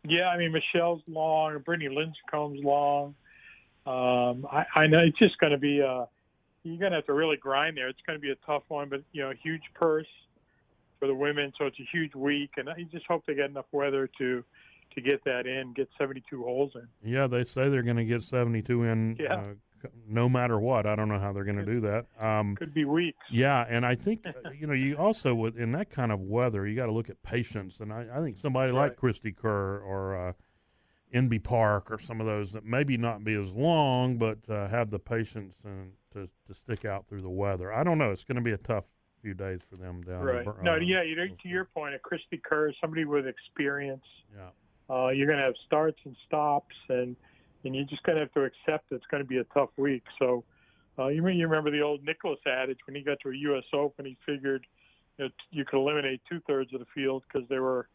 [0.03, 3.15] Yeah, I mean, Michelle's long, Brittany Lincicome's long.
[3.85, 6.07] Um, I, I know it's just going to be a,
[6.63, 7.87] you're going to have to really grind there.
[7.87, 10.07] It's going to be a tough one, but, you know, huge purse
[10.99, 11.53] for the women.
[11.57, 12.51] So it's a huge week.
[12.57, 14.43] And I just hope they get enough weather to,
[14.95, 16.87] to get that in, get 72 holes in.
[17.09, 19.35] Yeah, they say they're going to get 72 in Yeah.
[19.35, 19.43] uh,
[20.07, 20.85] no matter what.
[20.85, 22.05] I don't know how they're going to do that.
[22.19, 23.17] Um, Could be weeks.
[23.31, 26.67] yeah, and I think uh, you know you also with in that kind of weather
[26.67, 30.29] you got to look at patience, and I, I think somebody like Cristie Kerr or
[30.29, 30.33] uh,
[31.13, 34.89] Inbee Park or some of those that maybe not be as long, but uh, have
[34.89, 37.73] the patience and to to stick out through the weather.
[37.73, 38.11] I don't know.
[38.11, 38.85] It's going to be a tough
[39.21, 40.23] few days for them down.
[40.23, 40.45] Right.
[40.63, 44.05] No, uh, yeah, you know, to your point, a Cristie Kerr, somebody with experience.
[44.35, 44.49] Yeah.
[44.89, 47.15] Uh, you're going to have starts and stops, and
[47.67, 50.03] and you're just going to have to accept it's going to be a tough week.
[50.17, 50.43] So,
[50.97, 53.65] uh, you, you remember the old Nicklaus adage when he got to a U.S.
[53.73, 54.65] Open, he figured
[55.17, 57.87] you, know, you could eliminate two thirds of the field because they were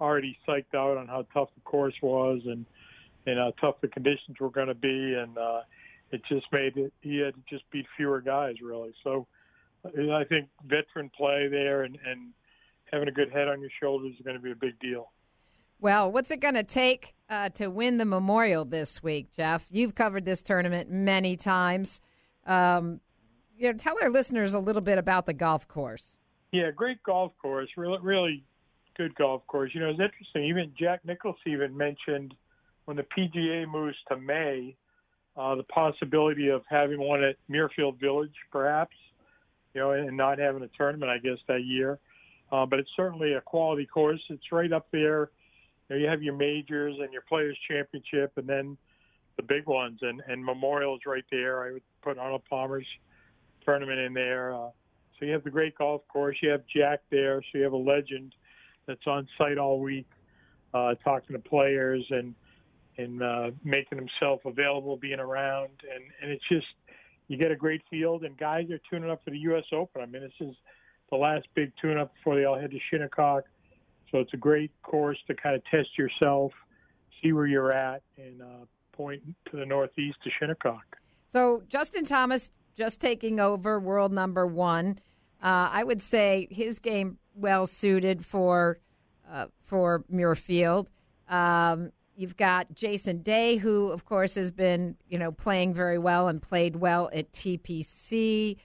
[0.00, 2.66] already psyched out on how tough the course was and
[3.26, 5.60] and how tough the conditions were going to be, and uh,
[6.10, 6.90] it just made it.
[7.02, 8.94] He had to just beat fewer guys, really.
[9.04, 9.26] So,
[9.84, 12.32] uh, I think veteran play there and and
[12.90, 15.12] having a good head on your shoulders is going to be a big deal.
[15.80, 19.66] Well, what's it going to take uh, to win the Memorial this week, Jeff?
[19.70, 22.00] You've covered this tournament many times.
[22.46, 23.00] Um,
[23.56, 26.16] you know, tell our listeners a little bit about the golf course.
[26.52, 27.68] Yeah, great golf course.
[27.76, 28.44] Really, really
[28.96, 29.70] good golf course.
[29.74, 30.44] You know, it's interesting.
[30.44, 32.34] Even Jack Nicklaus even mentioned
[32.86, 34.74] when the PGA moves to May,
[35.36, 38.96] uh, the possibility of having one at Muirfield Village, perhaps.
[39.74, 42.00] You know, and not having a tournament, I guess that year.
[42.50, 44.20] Uh, but it's certainly a quality course.
[44.28, 45.30] It's right up there.
[45.90, 48.76] You, know, you have your majors and your Players Championship, and then
[49.36, 49.98] the big ones.
[50.02, 51.64] And and Memorial is right there.
[51.64, 52.86] I would put Arnold Palmer's
[53.64, 54.54] tournament in there.
[54.54, 54.70] Uh,
[55.18, 56.36] so you have the great golf course.
[56.42, 57.42] You have Jack there.
[57.52, 58.34] So you have a legend
[58.86, 60.06] that's on site all week,
[60.72, 62.34] uh, talking to players and
[62.96, 66.66] and uh, making himself available, being around, and and it's just
[67.28, 69.64] you get a great field, and guys are tuning up for the U.S.
[69.72, 70.02] Open.
[70.02, 70.54] I mean, this is
[71.10, 73.44] the last big tune-up before they all head to Shinnecock.
[74.10, 76.52] So it's a great course to kind of test yourself,
[77.22, 80.96] see where you're at, and uh, point to the northeast to Shinnecock.
[81.28, 84.98] So Justin Thomas just taking over world number one.
[85.42, 88.78] Uh, I would say his game well suited for
[89.30, 90.86] uh, for Muirfield.
[91.28, 96.28] Um, you've got Jason Day, who of course has been you know playing very well
[96.28, 98.56] and played well at TPC.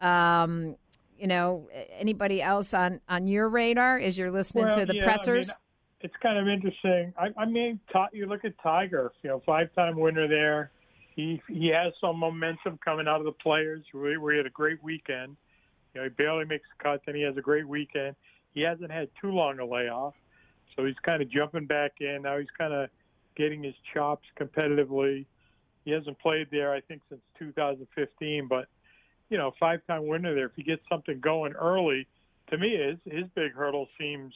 [0.00, 0.76] Um,
[1.20, 5.04] you know, anybody else on on your radar as you're listening Well, to the yeah,
[5.04, 5.50] pressers?
[5.50, 5.58] I mean,
[6.00, 7.12] it's kind of interesting.
[7.18, 7.78] I, I mean,
[8.12, 10.70] you look at Tiger, you know, five-time winner there.
[11.14, 13.84] He he has some momentum coming out of the players.
[13.92, 15.36] We, we had a great weekend.
[15.94, 18.16] You know, he barely makes the cut, then he has a great weekend.
[18.54, 20.14] He hasn't had too long a layoff,
[20.74, 22.22] so he's kind of jumping back in.
[22.22, 22.88] Now he's kind of
[23.36, 25.26] getting his chops competitively.
[25.84, 28.46] He hasn't played there, I think, since 2015.
[28.48, 28.66] But
[29.30, 30.46] you know, five-time winner there.
[30.46, 32.06] If he gets something going early,
[32.50, 34.34] to me, his his big hurdle seems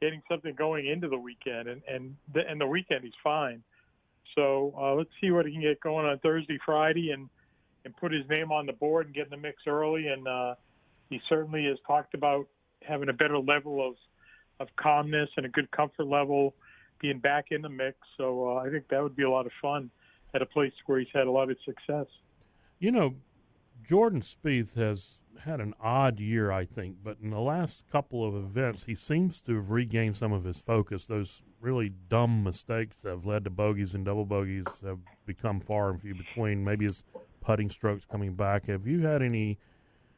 [0.00, 3.62] getting something going into the weekend, and and the, and the weekend he's fine.
[4.34, 7.28] So uh, let's see what he can get going on Thursday, Friday, and
[7.84, 10.06] and put his name on the board and get in the mix early.
[10.06, 10.54] And uh,
[11.10, 12.46] he certainly has talked about
[12.82, 13.96] having a better level of
[14.60, 16.54] of calmness and a good comfort level,
[17.00, 17.98] being back in the mix.
[18.16, 19.90] So uh, I think that would be a lot of fun
[20.32, 22.06] at a place where he's had a lot of success.
[22.78, 23.14] You know,
[23.82, 28.34] Jordan Spieth has had an odd year, I think, but in the last couple of
[28.34, 31.06] events, he seems to have regained some of his focus.
[31.06, 35.90] Those really dumb mistakes that have led to bogeys and double bogeys have become far
[35.90, 36.64] and few between.
[36.64, 37.02] Maybe his
[37.40, 38.66] putting strokes coming back.
[38.66, 39.58] Have you had any?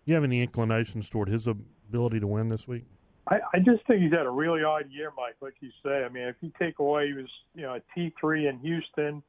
[0.05, 2.85] You have any inclinations toward his ability to win this week?
[3.29, 5.37] I, I just think he's had a really odd year, Mike.
[5.41, 8.13] Like you say, I mean, if you take away he was, you know, a T
[8.21, 9.23] three in Houston,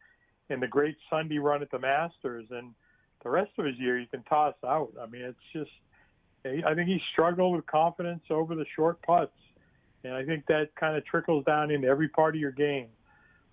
[0.50, 2.74] and the great Sunday run at the Masters, and
[3.26, 4.94] the rest of his year you can toss out.
[5.02, 5.72] I mean, it's just
[6.46, 9.36] I think he struggled with confidence over the short putts,
[10.04, 12.88] and I think that kind of trickles down into every part of your game.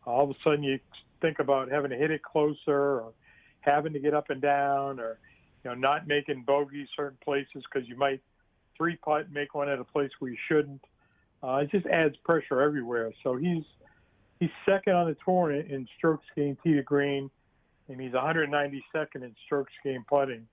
[0.05, 0.79] All of a sudden, you
[1.23, 3.13] think about having to hit it closer, or
[3.61, 5.19] having to get up and down, or
[5.65, 8.21] you know, not making bogeys certain places because you might
[8.77, 10.85] three putt, make one at a place where you shouldn't.
[11.43, 13.11] Uh, it just adds pressure everywhere.
[13.23, 13.65] So he's
[14.39, 17.31] he's second on the tour in, strokes gained tee to green,
[17.89, 18.83] and he's 192nd
[19.17, 20.47] in strokes gained putting.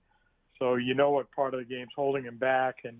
[0.58, 2.98] So you know what part of the game's holding him back, and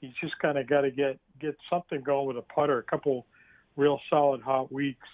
[0.00, 2.78] he's just kind of got to get get something going with a putter.
[2.78, 3.26] A couple
[3.76, 5.08] real solid hot weeks,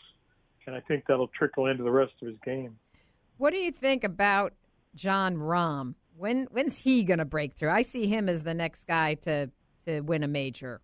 [0.67, 2.77] and I think that'll trickle into the rest of his game.
[3.39, 4.53] What do you think about
[4.95, 5.95] Jon Rahm?
[6.17, 7.71] When when's he going to break through?
[7.71, 9.51] I see him as the next guy to
[9.87, 10.81] to win a major.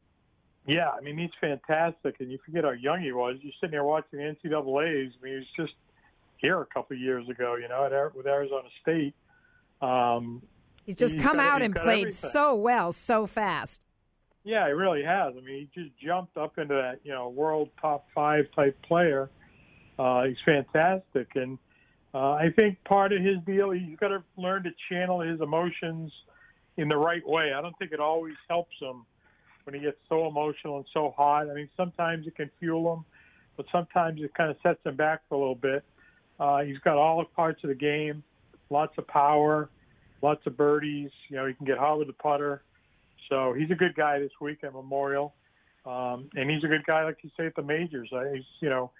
[0.66, 3.37] Yeah, I mean he's fantastic, and you forget how young he was.
[3.42, 5.12] You're sitting there watching the NCAA's.
[5.20, 5.74] I mean he was just
[6.44, 9.14] here a couple of years ago, you know, at, with Arizona State.
[9.80, 10.42] Um,
[10.85, 12.30] He's just he's come got, out and played everything.
[12.30, 13.80] so well, so fast.
[14.44, 15.33] Yeah, he really has.
[15.37, 19.30] I mean, he just jumped up into that, you know, world top five type player.
[19.98, 21.59] Uh, he's fantastic, and
[22.12, 26.12] uh, I think part of his deal, he's got to learn to channel his emotions
[26.76, 27.52] in the right way.
[27.57, 29.07] I don't think it always helps him
[29.64, 31.48] when he gets so emotional and so hot.
[31.48, 33.04] I mean, sometimes it can fuel him,
[33.57, 35.85] but sometimes it kind of sets him back for a little bit.
[36.38, 38.22] Uh, he's got all the parts of the game,
[38.70, 39.70] lots of power
[40.24, 41.10] lots of birdies.
[41.28, 42.62] You know, he can get hot with the putter.
[43.28, 45.34] So he's a good guy this week at Memorial.
[45.86, 48.08] Um, and he's a good guy, like you say, at the majors.
[48.10, 48.90] Uh, he's, you know,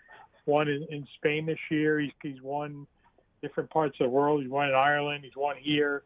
[0.45, 1.99] won in, in Spain this year.
[1.99, 2.87] He's, he's won
[3.43, 4.43] different parts of the world.
[4.43, 5.25] He's won in Ireland.
[5.25, 6.03] He's won here.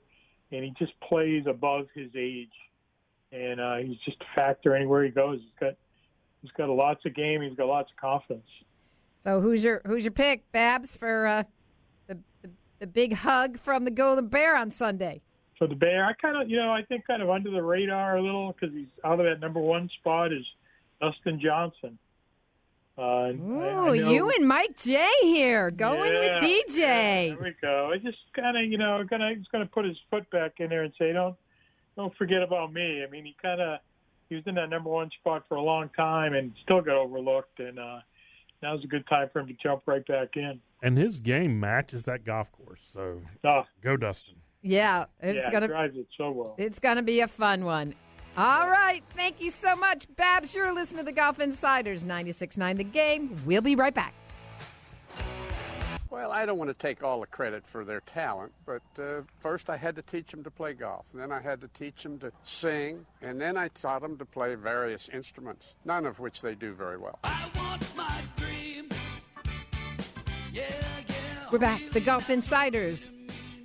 [0.53, 2.53] And he just plays above his age.
[3.33, 5.41] And uh, he's just a factor anywhere he goes.
[5.41, 5.75] He's got
[6.41, 7.43] he's got lots of game.
[7.43, 8.47] He's got lots of confidence.
[9.25, 11.43] So who's your who's your pick, Babs, for uh,
[12.07, 15.23] the, the the big hug from the Golden Bear on Sunday?
[15.59, 18.17] So the Bear, I kind of, you know, I think kind of under the radar
[18.17, 20.45] a little because he's out of that number one spot is
[21.01, 21.99] Dustin Johnson.
[22.97, 26.79] Uh, Ooh, I, I you and Mike J here going yeah, with DJ.
[26.79, 27.91] Yeah, there we go.
[27.93, 30.83] I just kind of, you know, gonna he's gonna put his foot back in there
[30.83, 31.37] and say, don't,
[31.97, 33.05] don't forget about me.
[33.07, 33.81] I mean, he kind of
[34.29, 37.59] he was in that number one spot for a long time and still got overlooked,
[37.61, 37.99] and uh,
[38.63, 40.61] now's a good time for him to jump right back in.
[40.83, 42.81] And his game matches that golf course.
[42.93, 44.35] So Oh, go, Dustin.
[44.63, 46.55] Yeah, it's yeah, gonna he drives it so well.
[46.59, 47.95] it's gonna be a fun one.
[48.37, 50.55] All right, thank you so much, Babs.
[50.55, 53.37] You're listening to the Golf Insiders 96.9 The Game.
[53.45, 54.15] We'll be right back.
[56.11, 59.69] Well, I don't want to take all the credit for their talent, but uh, first
[59.69, 61.05] I had to teach them to play golf.
[61.13, 64.55] Then I had to teach them to sing, and then I taught them to play
[64.55, 67.19] various instruments, none of which they do very well.
[71.51, 73.11] We're back, the Golf Insiders,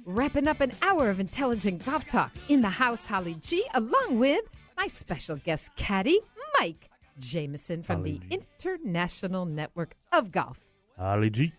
[0.05, 2.31] wrapping up an hour of intelligent golf talk.
[2.47, 4.45] In the house, Holly G, along with
[4.77, 6.19] my special guest caddy,
[6.59, 8.41] Mike Jamison from Holly the G.
[8.63, 10.59] International Network of Golf.
[10.97, 11.51] Holly G.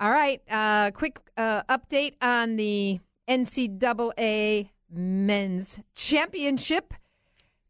[0.00, 2.98] All right, uh, quick uh, update on the
[3.28, 6.92] NCAA Men's Championship.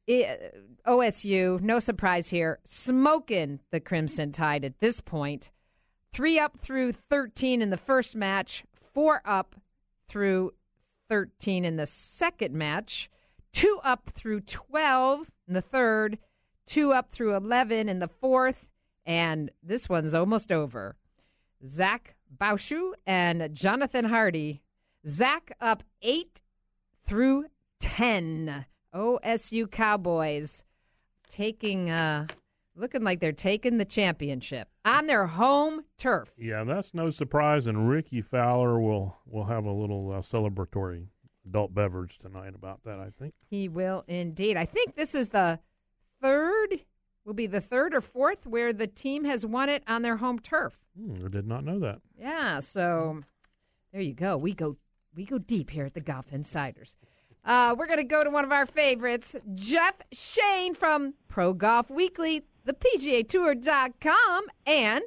[0.08, 0.38] I-
[0.86, 5.50] OSU, no surprise here, smoking the Crimson Tide at this point.
[6.16, 8.64] Three up through 13 in the first match,
[8.94, 9.54] four up
[10.08, 10.54] through
[11.10, 13.10] 13 in the second match,
[13.52, 16.16] two up through 12 in the third,
[16.66, 18.66] two up through 11 in the fourth,
[19.04, 20.96] and this one's almost over.
[21.66, 24.62] Zach Bauchou and Jonathan Hardy.
[25.06, 26.40] Zach up eight
[27.04, 27.44] through
[27.80, 28.64] 10.
[28.94, 30.64] OSU Cowboys
[31.28, 32.26] taking uh,
[32.76, 36.32] looking like they're taking the championship on their home turf.
[36.38, 37.66] Yeah, that's no surprise.
[37.66, 41.06] And Rickie Fowler will will have a little uh, celebratory
[41.46, 42.98] adult beverage tonight about that.
[42.98, 44.56] I think he will indeed.
[44.56, 45.58] I think this is the
[46.20, 46.80] third.
[47.24, 50.38] Will be the third or fourth where the team has won it on their home
[50.38, 50.78] turf.
[50.96, 51.98] Hmm, I did not know that.
[52.16, 53.22] Yeah, so
[53.92, 54.36] there you go.
[54.36, 54.76] We go
[55.16, 56.96] we go deep here at the Golf Insiders.
[57.44, 61.90] Uh, we're going to go to one of our favorites, Jeff Shain from Pro Golf
[61.90, 65.02] Weekly, the PGA Tour.com, and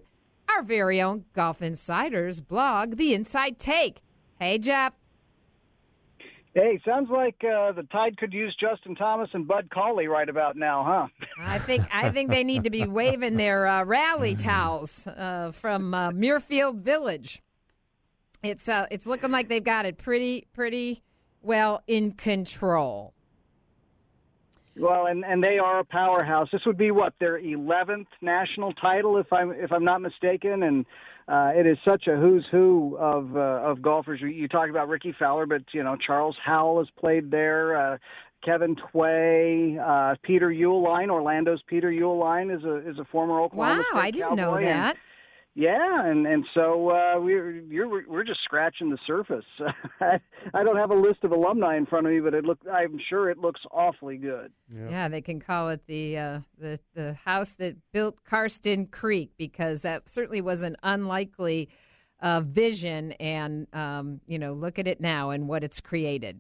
[0.50, 4.02] our very own Golf Insiders blog, The Inside Take.
[4.40, 4.94] Hey, Jeff.
[6.56, 10.56] Hey, sounds like uh, the Tide could use Justin Thomas and Bud Cauley right about
[10.56, 11.26] now, huh?
[11.40, 15.94] I think I think they need to be waving their uh, rally towels uh, from
[15.94, 17.44] uh, Muirfield Village.
[18.42, 21.04] It's uh, it's looking like they've got it pretty pretty
[21.42, 23.14] well in control.
[24.78, 26.48] Well, and and they are a powerhouse.
[26.52, 30.86] This would be what their 11th national title, if I'm if I'm not mistaken, and
[31.28, 34.22] uh, it is such a who's who of uh, of golfers.
[34.22, 37.94] You, you talk about Rickie Fowler, but you know Charles Howell has played there.
[37.94, 37.98] Uh,
[38.44, 44.00] Kevin Tway, uh, Peter Uihlein, Orlando's Peter Uihlein is a is a former Oklahoma wow,
[44.00, 44.90] State I didn't Cowboy, know that.
[44.90, 44.98] And,
[45.60, 49.44] yeah, and and so uh, we're you're we're just scratching the surface.
[50.00, 52.98] I don't have a list of alumni in front of me, but it look I'm
[53.10, 54.54] sure it looks awfully good.
[54.74, 59.32] Yeah, yeah they can call it the uh, the the house that built Karsten Creek
[59.38, 61.68] because that certainly was an unlikely
[62.22, 66.40] uh, vision, and um, you know look at it now and what it's created.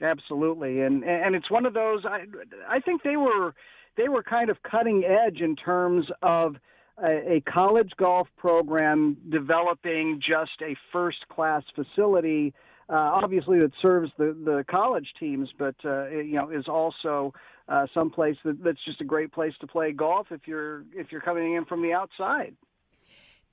[0.00, 2.06] Absolutely, and and it's one of those.
[2.06, 2.24] I
[2.66, 3.54] I think they were
[3.98, 6.56] they were kind of cutting edge in terms of
[7.02, 12.54] a, a college golf program developing just a first class facility.
[12.88, 17.32] Uh, obviously, that serves the, the college teams, but uh, it, you know is also
[17.68, 21.20] uh, someplace that, that's just a great place to play golf if you're if you're
[21.20, 22.54] coming in from the outside.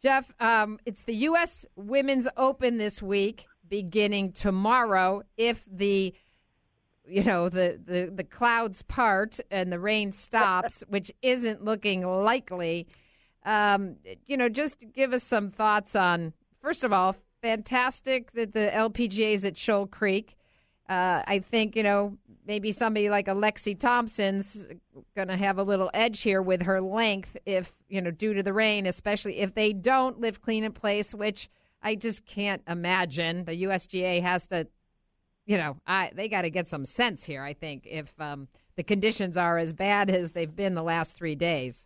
[0.02, 1.66] Jeff, um, it's the U.S.
[1.76, 5.24] Women's Open this week, beginning tomorrow.
[5.38, 6.14] If the
[7.08, 12.88] you know the, the, the clouds part and the rain stops, which isn't looking likely.
[13.46, 18.72] Um, you know, just give us some thoughts on, first of all, fantastic that the
[18.74, 20.36] LPGA is at Shoal Creek.
[20.89, 24.68] Uh, I think, you know, maybe somebody like Alexi Thompson's
[25.16, 28.43] going to have a little edge here with her length if, you know, due to
[28.43, 31.50] the rain, especially if they don't lift clean in place, which
[31.82, 33.46] I just can't imagine.
[33.46, 34.68] The USGA has to,
[35.46, 38.84] you know, I, they got to get some sense here, I think, if um, the
[38.84, 41.86] conditions are as bad as they've been the last three days.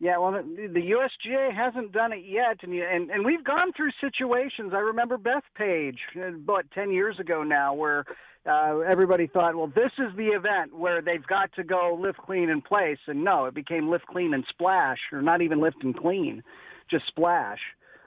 [0.00, 3.90] Yeah, well, the, the USGA hasn't done it yet, and, and and we've gone through
[4.00, 4.72] situations.
[4.72, 8.04] I remember Beth Page, about ten years ago now, where
[8.48, 12.48] uh, everybody thought, well, this is the event where they've got to go lift clean
[12.48, 15.96] in place, and no, it became lift clean and splash, or not even lift and
[15.96, 16.42] clean,
[16.88, 17.58] just splash.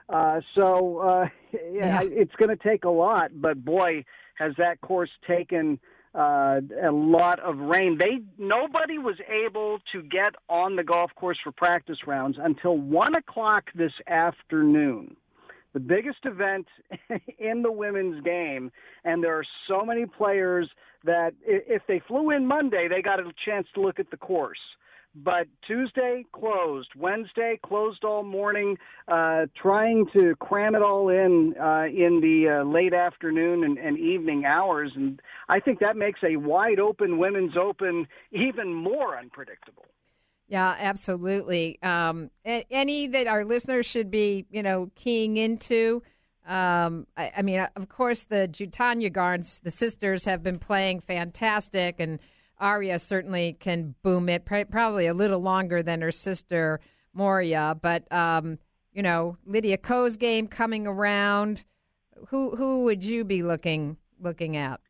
[0.08, 2.08] Uh, so uh, yeah, yeah.
[2.10, 4.02] it's going to take a lot, but boy,
[4.36, 5.78] has that course taken
[6.14, 7.98] uh, a lot of rain.
[7.98, 13.14] They nobody was able to get on the golf course for practice rounds until one
[13.14, 15.16] o'clock this afternoon.
[15.72, 16.66] The biggest event
[17.38, 18.70] in the women's game,
[19.04, 20.68] and there are so many players
[21.04, 24.58] that if they flew in Monday, they got a chance to look at the course
[25.14, 31.84] but Tuesday closed, Wednesday closed all morning, uh, trying to cram it all in uh,
[31.84, 36.36] in the uh, late afternoon and, and evening hours, and I think that makes a
[36.36, 39.84] wide open women's open even more unpredictable.
[40.48, 41.78] Yeah, absolutely.
[41.82, 46.02] Um, any that our listeners should be, you know, keying into.
[46.46, 52.18] Um, I, I, mean, of course, the Jutanugarns, the sisters, have been playing fantastic, and
[52.62, 56.80] Ariya certainly can boom it, probably a little longer than her sister
[57.16, 57.80] Moriya.
[57.80, 58.58] But um,
[58.92, 61.64] you know, Lydia Ko's game coming around.
[62.28, 64.80] Who who would you be looking looking at?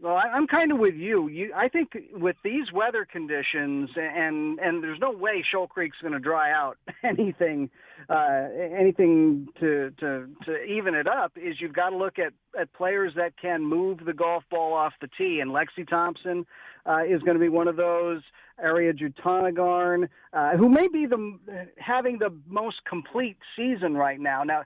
[0.00, 1.26] Well, I'm kind of with you.
[1.26, 6.12] You, I think with these weather conditions, and and there's no way Shoal Creek's going
[6.12, 7.68] to dry out anything,
[8.08, 8.46] uh,
[8.78, 11.32] anything to to to even it up.
[11.36, 14.92] Is you've got to look at at players that can move the golf ball off
[15.00, 16.46] the tee, and Lexi Thompson
[16.88, 18.22] uh, is going to be one of those.
[18.64, 21.38] Ariya Jutanugarn, uh, who may be the
[21.76, 24.42] having the most complete season right now.
[24.42, 24.64] Now,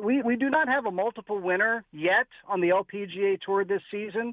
[0.00, 4.32] we we do not have a multiple winner yet on the LPGA Tour this season.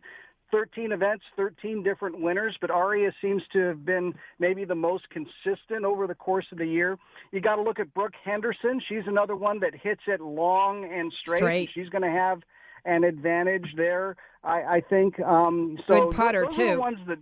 [0.52, 5.86] 13 events, 13 different winners, but Aria seems to have been maybe the most consistent
[5.86, 6.98] over the course of the year.
[7.32, 8.82] You got to look at Brooke Henderson.
[8.88, 11.38] She's another one that hits it long and straight.
[11.38, 11.70] straight.
[11.74, 12.42] She's going to have
[12.84, 15.20] an advantage there, I, I think.
[15.22, 16.68] Um, so Good putter those too.
[16.68, 17.20] Are the ones that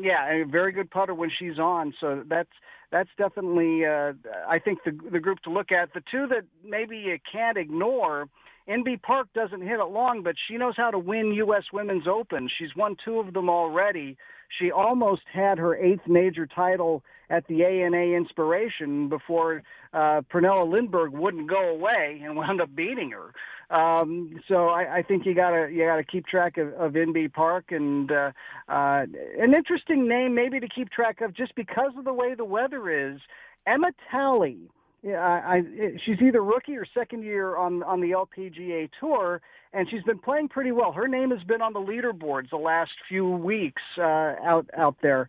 [0.00, 1.94] Yeah, a very good putter when she's on.
[2.00, 2.50] So that's
[2.90, 4.12] that's definitely uh,
[4.48, 5.92] I think the the group to look at.
[5.92, 8.28] The two that maybe you can't ignore.
[8.68, 11.64] Inbee Park doesn't hit it long, but she knows how to win U.S.
[11.72, 12.48] Women's Open.
[12.56, 14.16] She's won two of them already.
[14.58, 21.12] She almost had her eighth major title at the ANA Inspiration before uh, Pernilla Lindberg
[21.12, 23.32] wouldn't go away and wound up beating her.
[23.74, 27.66] Um, so I, I think you gotta you gotta keep track of, of Inbee Park
[27.70, 28.32] and uh,
[28.68, 29.04] uh,
[29.38, 33.12] an interesting name maybe to keep track of just because of the way the weather
[33.12, 33.20] is.
[33.66, 34.58] Emma Talley.
[35.02, 35.62] Yeah, I, I,
[36.04, 39.40] she's either rookie or second year on on the LPGA tour,
[39.72, 40.92] and she's been playing pretty well.
[40.92, 45.28] Her name has been on the leaderboards the last few weeks uh, out out there.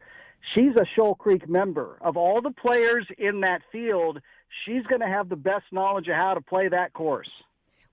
[0.53, 1.97] She's a Shoal Creek member.
[2.01, 4.19] Of all the players in that field,
[4.65, 7.29] she's going to have the best knowledge of how to play that course.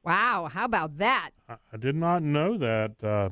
[0.03, 1.31] Wow, how about that?
[1.49, 2.93] I, I did not know that.
[3.03, 3.29] Uh,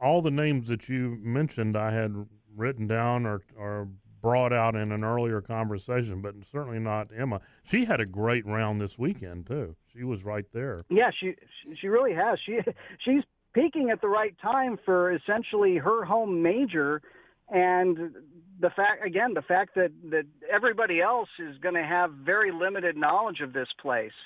[0.00, 2.26] all the names that you mentioned, I had
[2.56, 3.88] written down or or
[4.26, 7.40] brought out in an earlier conversation, but certainly not Emma.
[7.62, 9.76] She had a great round this weekend too.
[9.92, 10.80] She was right there.
[10.90, 11.36] Yeah, she
[11.80, 12.36] she really has.
[12.44, 12.58] She
[12.98, 13.22] she's
[13.52, 17.02] peaking at the right time for essentially her home major
[17.50, 18.16] and
[18.58, 22.96] the fact again the fact that that everybody else is going to have very limited
[22.96, 24.18] knowledge of this place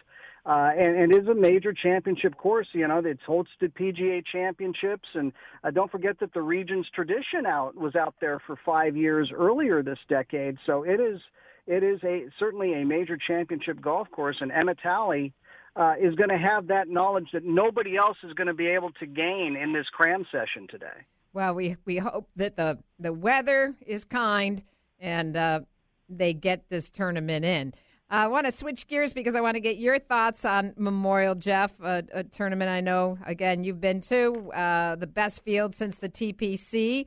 [0.47, 2.67] uh, and, and it is a major championship course.
[2.73, 5.33] You know, it's hosted PGA championships, and
[5.65, 9.83] uh, don't forget that the Regions Tradition out was out there for five years earlier
[9.83, 10.57] this decade.
[10.67, 11.21] So it is
[11.67, 15.33] it is a certainly a major championship golf course, and Emma Talley
[15.77, 18.91] uh, is going to have that knowledge that nobody else is going to be able
[18.93, 21.05] to gain in this cram session today.
[21.33, 24.63] Well, we we hope that the the weather is kind
[24.99, 25.61] and uh,
[26.09, 27.73] they get this tournament in.
[28.13, 31.71] I want to switch gears because I want to get your thoughts on Memorial Jeff,
[31.81, 36.09] a, a tournament I know, again, you've been to, uh, the best field since the
[36.09, 37.07] TPC.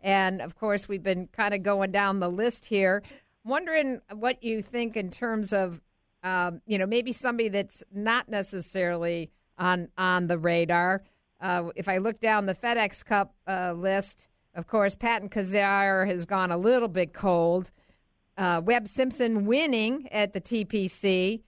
[0.00, 3.04] And of course, we've been kind of going down the list here.
[3.44, 5.80] Wondering what you think in terms of,
[6.24, 11.04] um, you know, maybe somebody that's not necessarily on on the radar.
[11.40, 16.26] Uh, if I look down the FedEx Cup uh, list, of course, Patton Kizzire has
[16.26, 17.70] gone a little bit cold
[18.40, 21.42] uh, Webb Simpson winning at the TPC.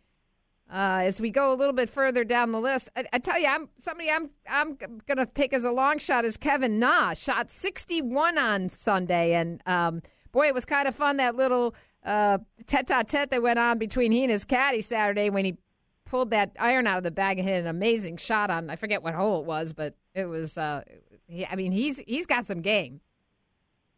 [0.71, 3.47] Uh, as we go a little bit further down the list, I, I tell you,
[3.47, 7.15] I'm somebody I'm I'm going to pick as a long shot is Kevin Na.
[7.15, 11.75] Shot 61 on Sunday, and um, boy, it was kind of fun that little
[12.05, 15.57] uh, tete-a-tete that went on between he and his caddy Saturday when he
[16.05, 19.03] pulled that iron out of the bag and hit an amazing shot on I forget
[19.03, 20.59] what hole it was, but it was.
[20.59, 20.83] Uh,
[21.27, 23.01] he, I mean, he's he's got some game.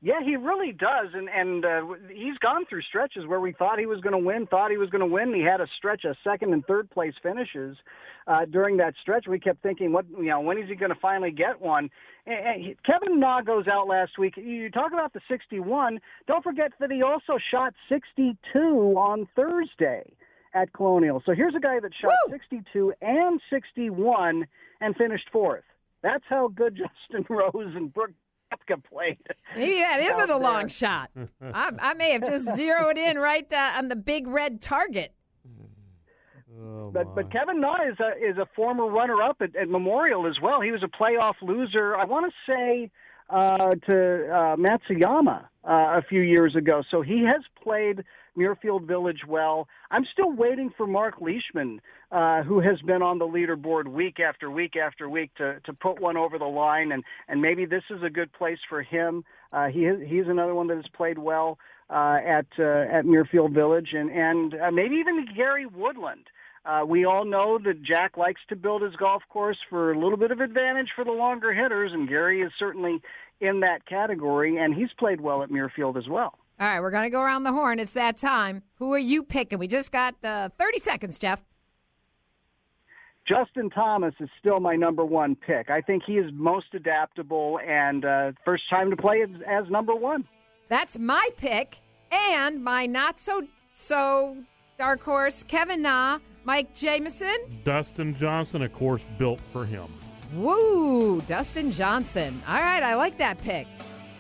[0.05, 1.81] Yeah, he really does, and and uh,
[2.11, 4.91] he's gone through stretches where we thought he was going to win, thought he was
[4.91, 5.33] going to win.
[5.33, 7.79] He had a stretch of second and third place finishes
[8.27, 9.25] uh, during that stretch.
[9.27, 11.89] We kept thinking, what you know, when is he going to finally get one?
[12.27, 14.37] And, and he, Kevin Na goes out last week.
[14.37, 15.99] You talk about the 61.
[16.27, 20.13] Don't forget that he also shot 62 on Thursday
[20.53, 21.23] at Colonial.
[21.25, 22.35] So here's a guy that shot Woo!
[22.35, 24.45] 62 and 61
[24.83, 25.65] and finished fourth.
[26.03, 26.79] That's how good
[27.11, 28.13] Justin Rose and Brooks
[28.69, 29.19] Koepka played.
[29.57, 31.11] Maybe that isn't a long shot.
[31.41, 35.13] I, I, may have just zeroed in right uh, on the big red target.
[36.61, 40.27] Oh, but but Kevin Na is a is a former runner up at, at Memorial
[40.27, 40.61] as well.
[40.61, 41.97] He was a playoff loser.
[41.97, 42.91] I want to say
[43.29, 46.83] uh, to uh, Matsuyama uh, a few years ago.
[46.91, 48.05] So he has played
[48.37, 49.69] Muirfield Village well.
[49.91, 51.81] I'm still waiting for Mark Leishman,
[52.11, 56.01] uh, who has been on the leaderboard week after week after week, to to put
[56.01, 59.25] one over the line, and and maybe this is a good place for him.
[59.53, 61.59] Uh, he he's another one that has played well
[61.91, 66.27] uh, at uh, at Muirfield Village, and and uh, maybe even Gary Woodland.
[66.65, 70.17] Uh, we all know that Jack likes to build his golf course for a little
[70.17, 73.03] bit of advantage for the longer hitters, and Gary is certainly
[73.41, 76.39] in that category, and he's played well at Muirfield as well.
[76.61, 77.81] All right, we're going to go around the horn.
[77.81, 78.63] It's that time.
[78.77, 79.59] Who are you picking?
[79.59, 81.41] We just got uh, 30 seconds, Jeff.
[83.27, 85.71] Justin Thomas is still my number one pick.
[85.71, 89.95] I think he is most adaptable and uh, first time to play as, as number
[89.95, 90.25] one.
[90.69, 91.77] That's my pick
[92.13, 94.37] and my not so so
[94.79, 97.35] dark horse, Kevin Na, Mike Jamison.
[97.65, 99.87] Dustin Johnson, of course, built for him.
[100.35, 102.41] Woo, Dustin Johnson.
[102.47, 103.67] All right, I like that pick.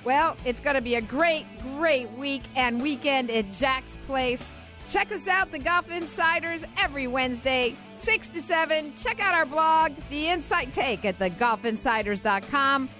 [0.05, 1.47] Well, it's going to be a great,
[1.77, 4.53] great week and weekend at Jack's Place.
[4.91, 8.93] Check us out, the Golf Insiders, every Wednesday, 6 to 7.
[9.01, 12.91] Check out our blog, The Insight Take, at thegolfinsiders.com.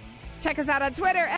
[0.41, 1.27] Check us out on Twitter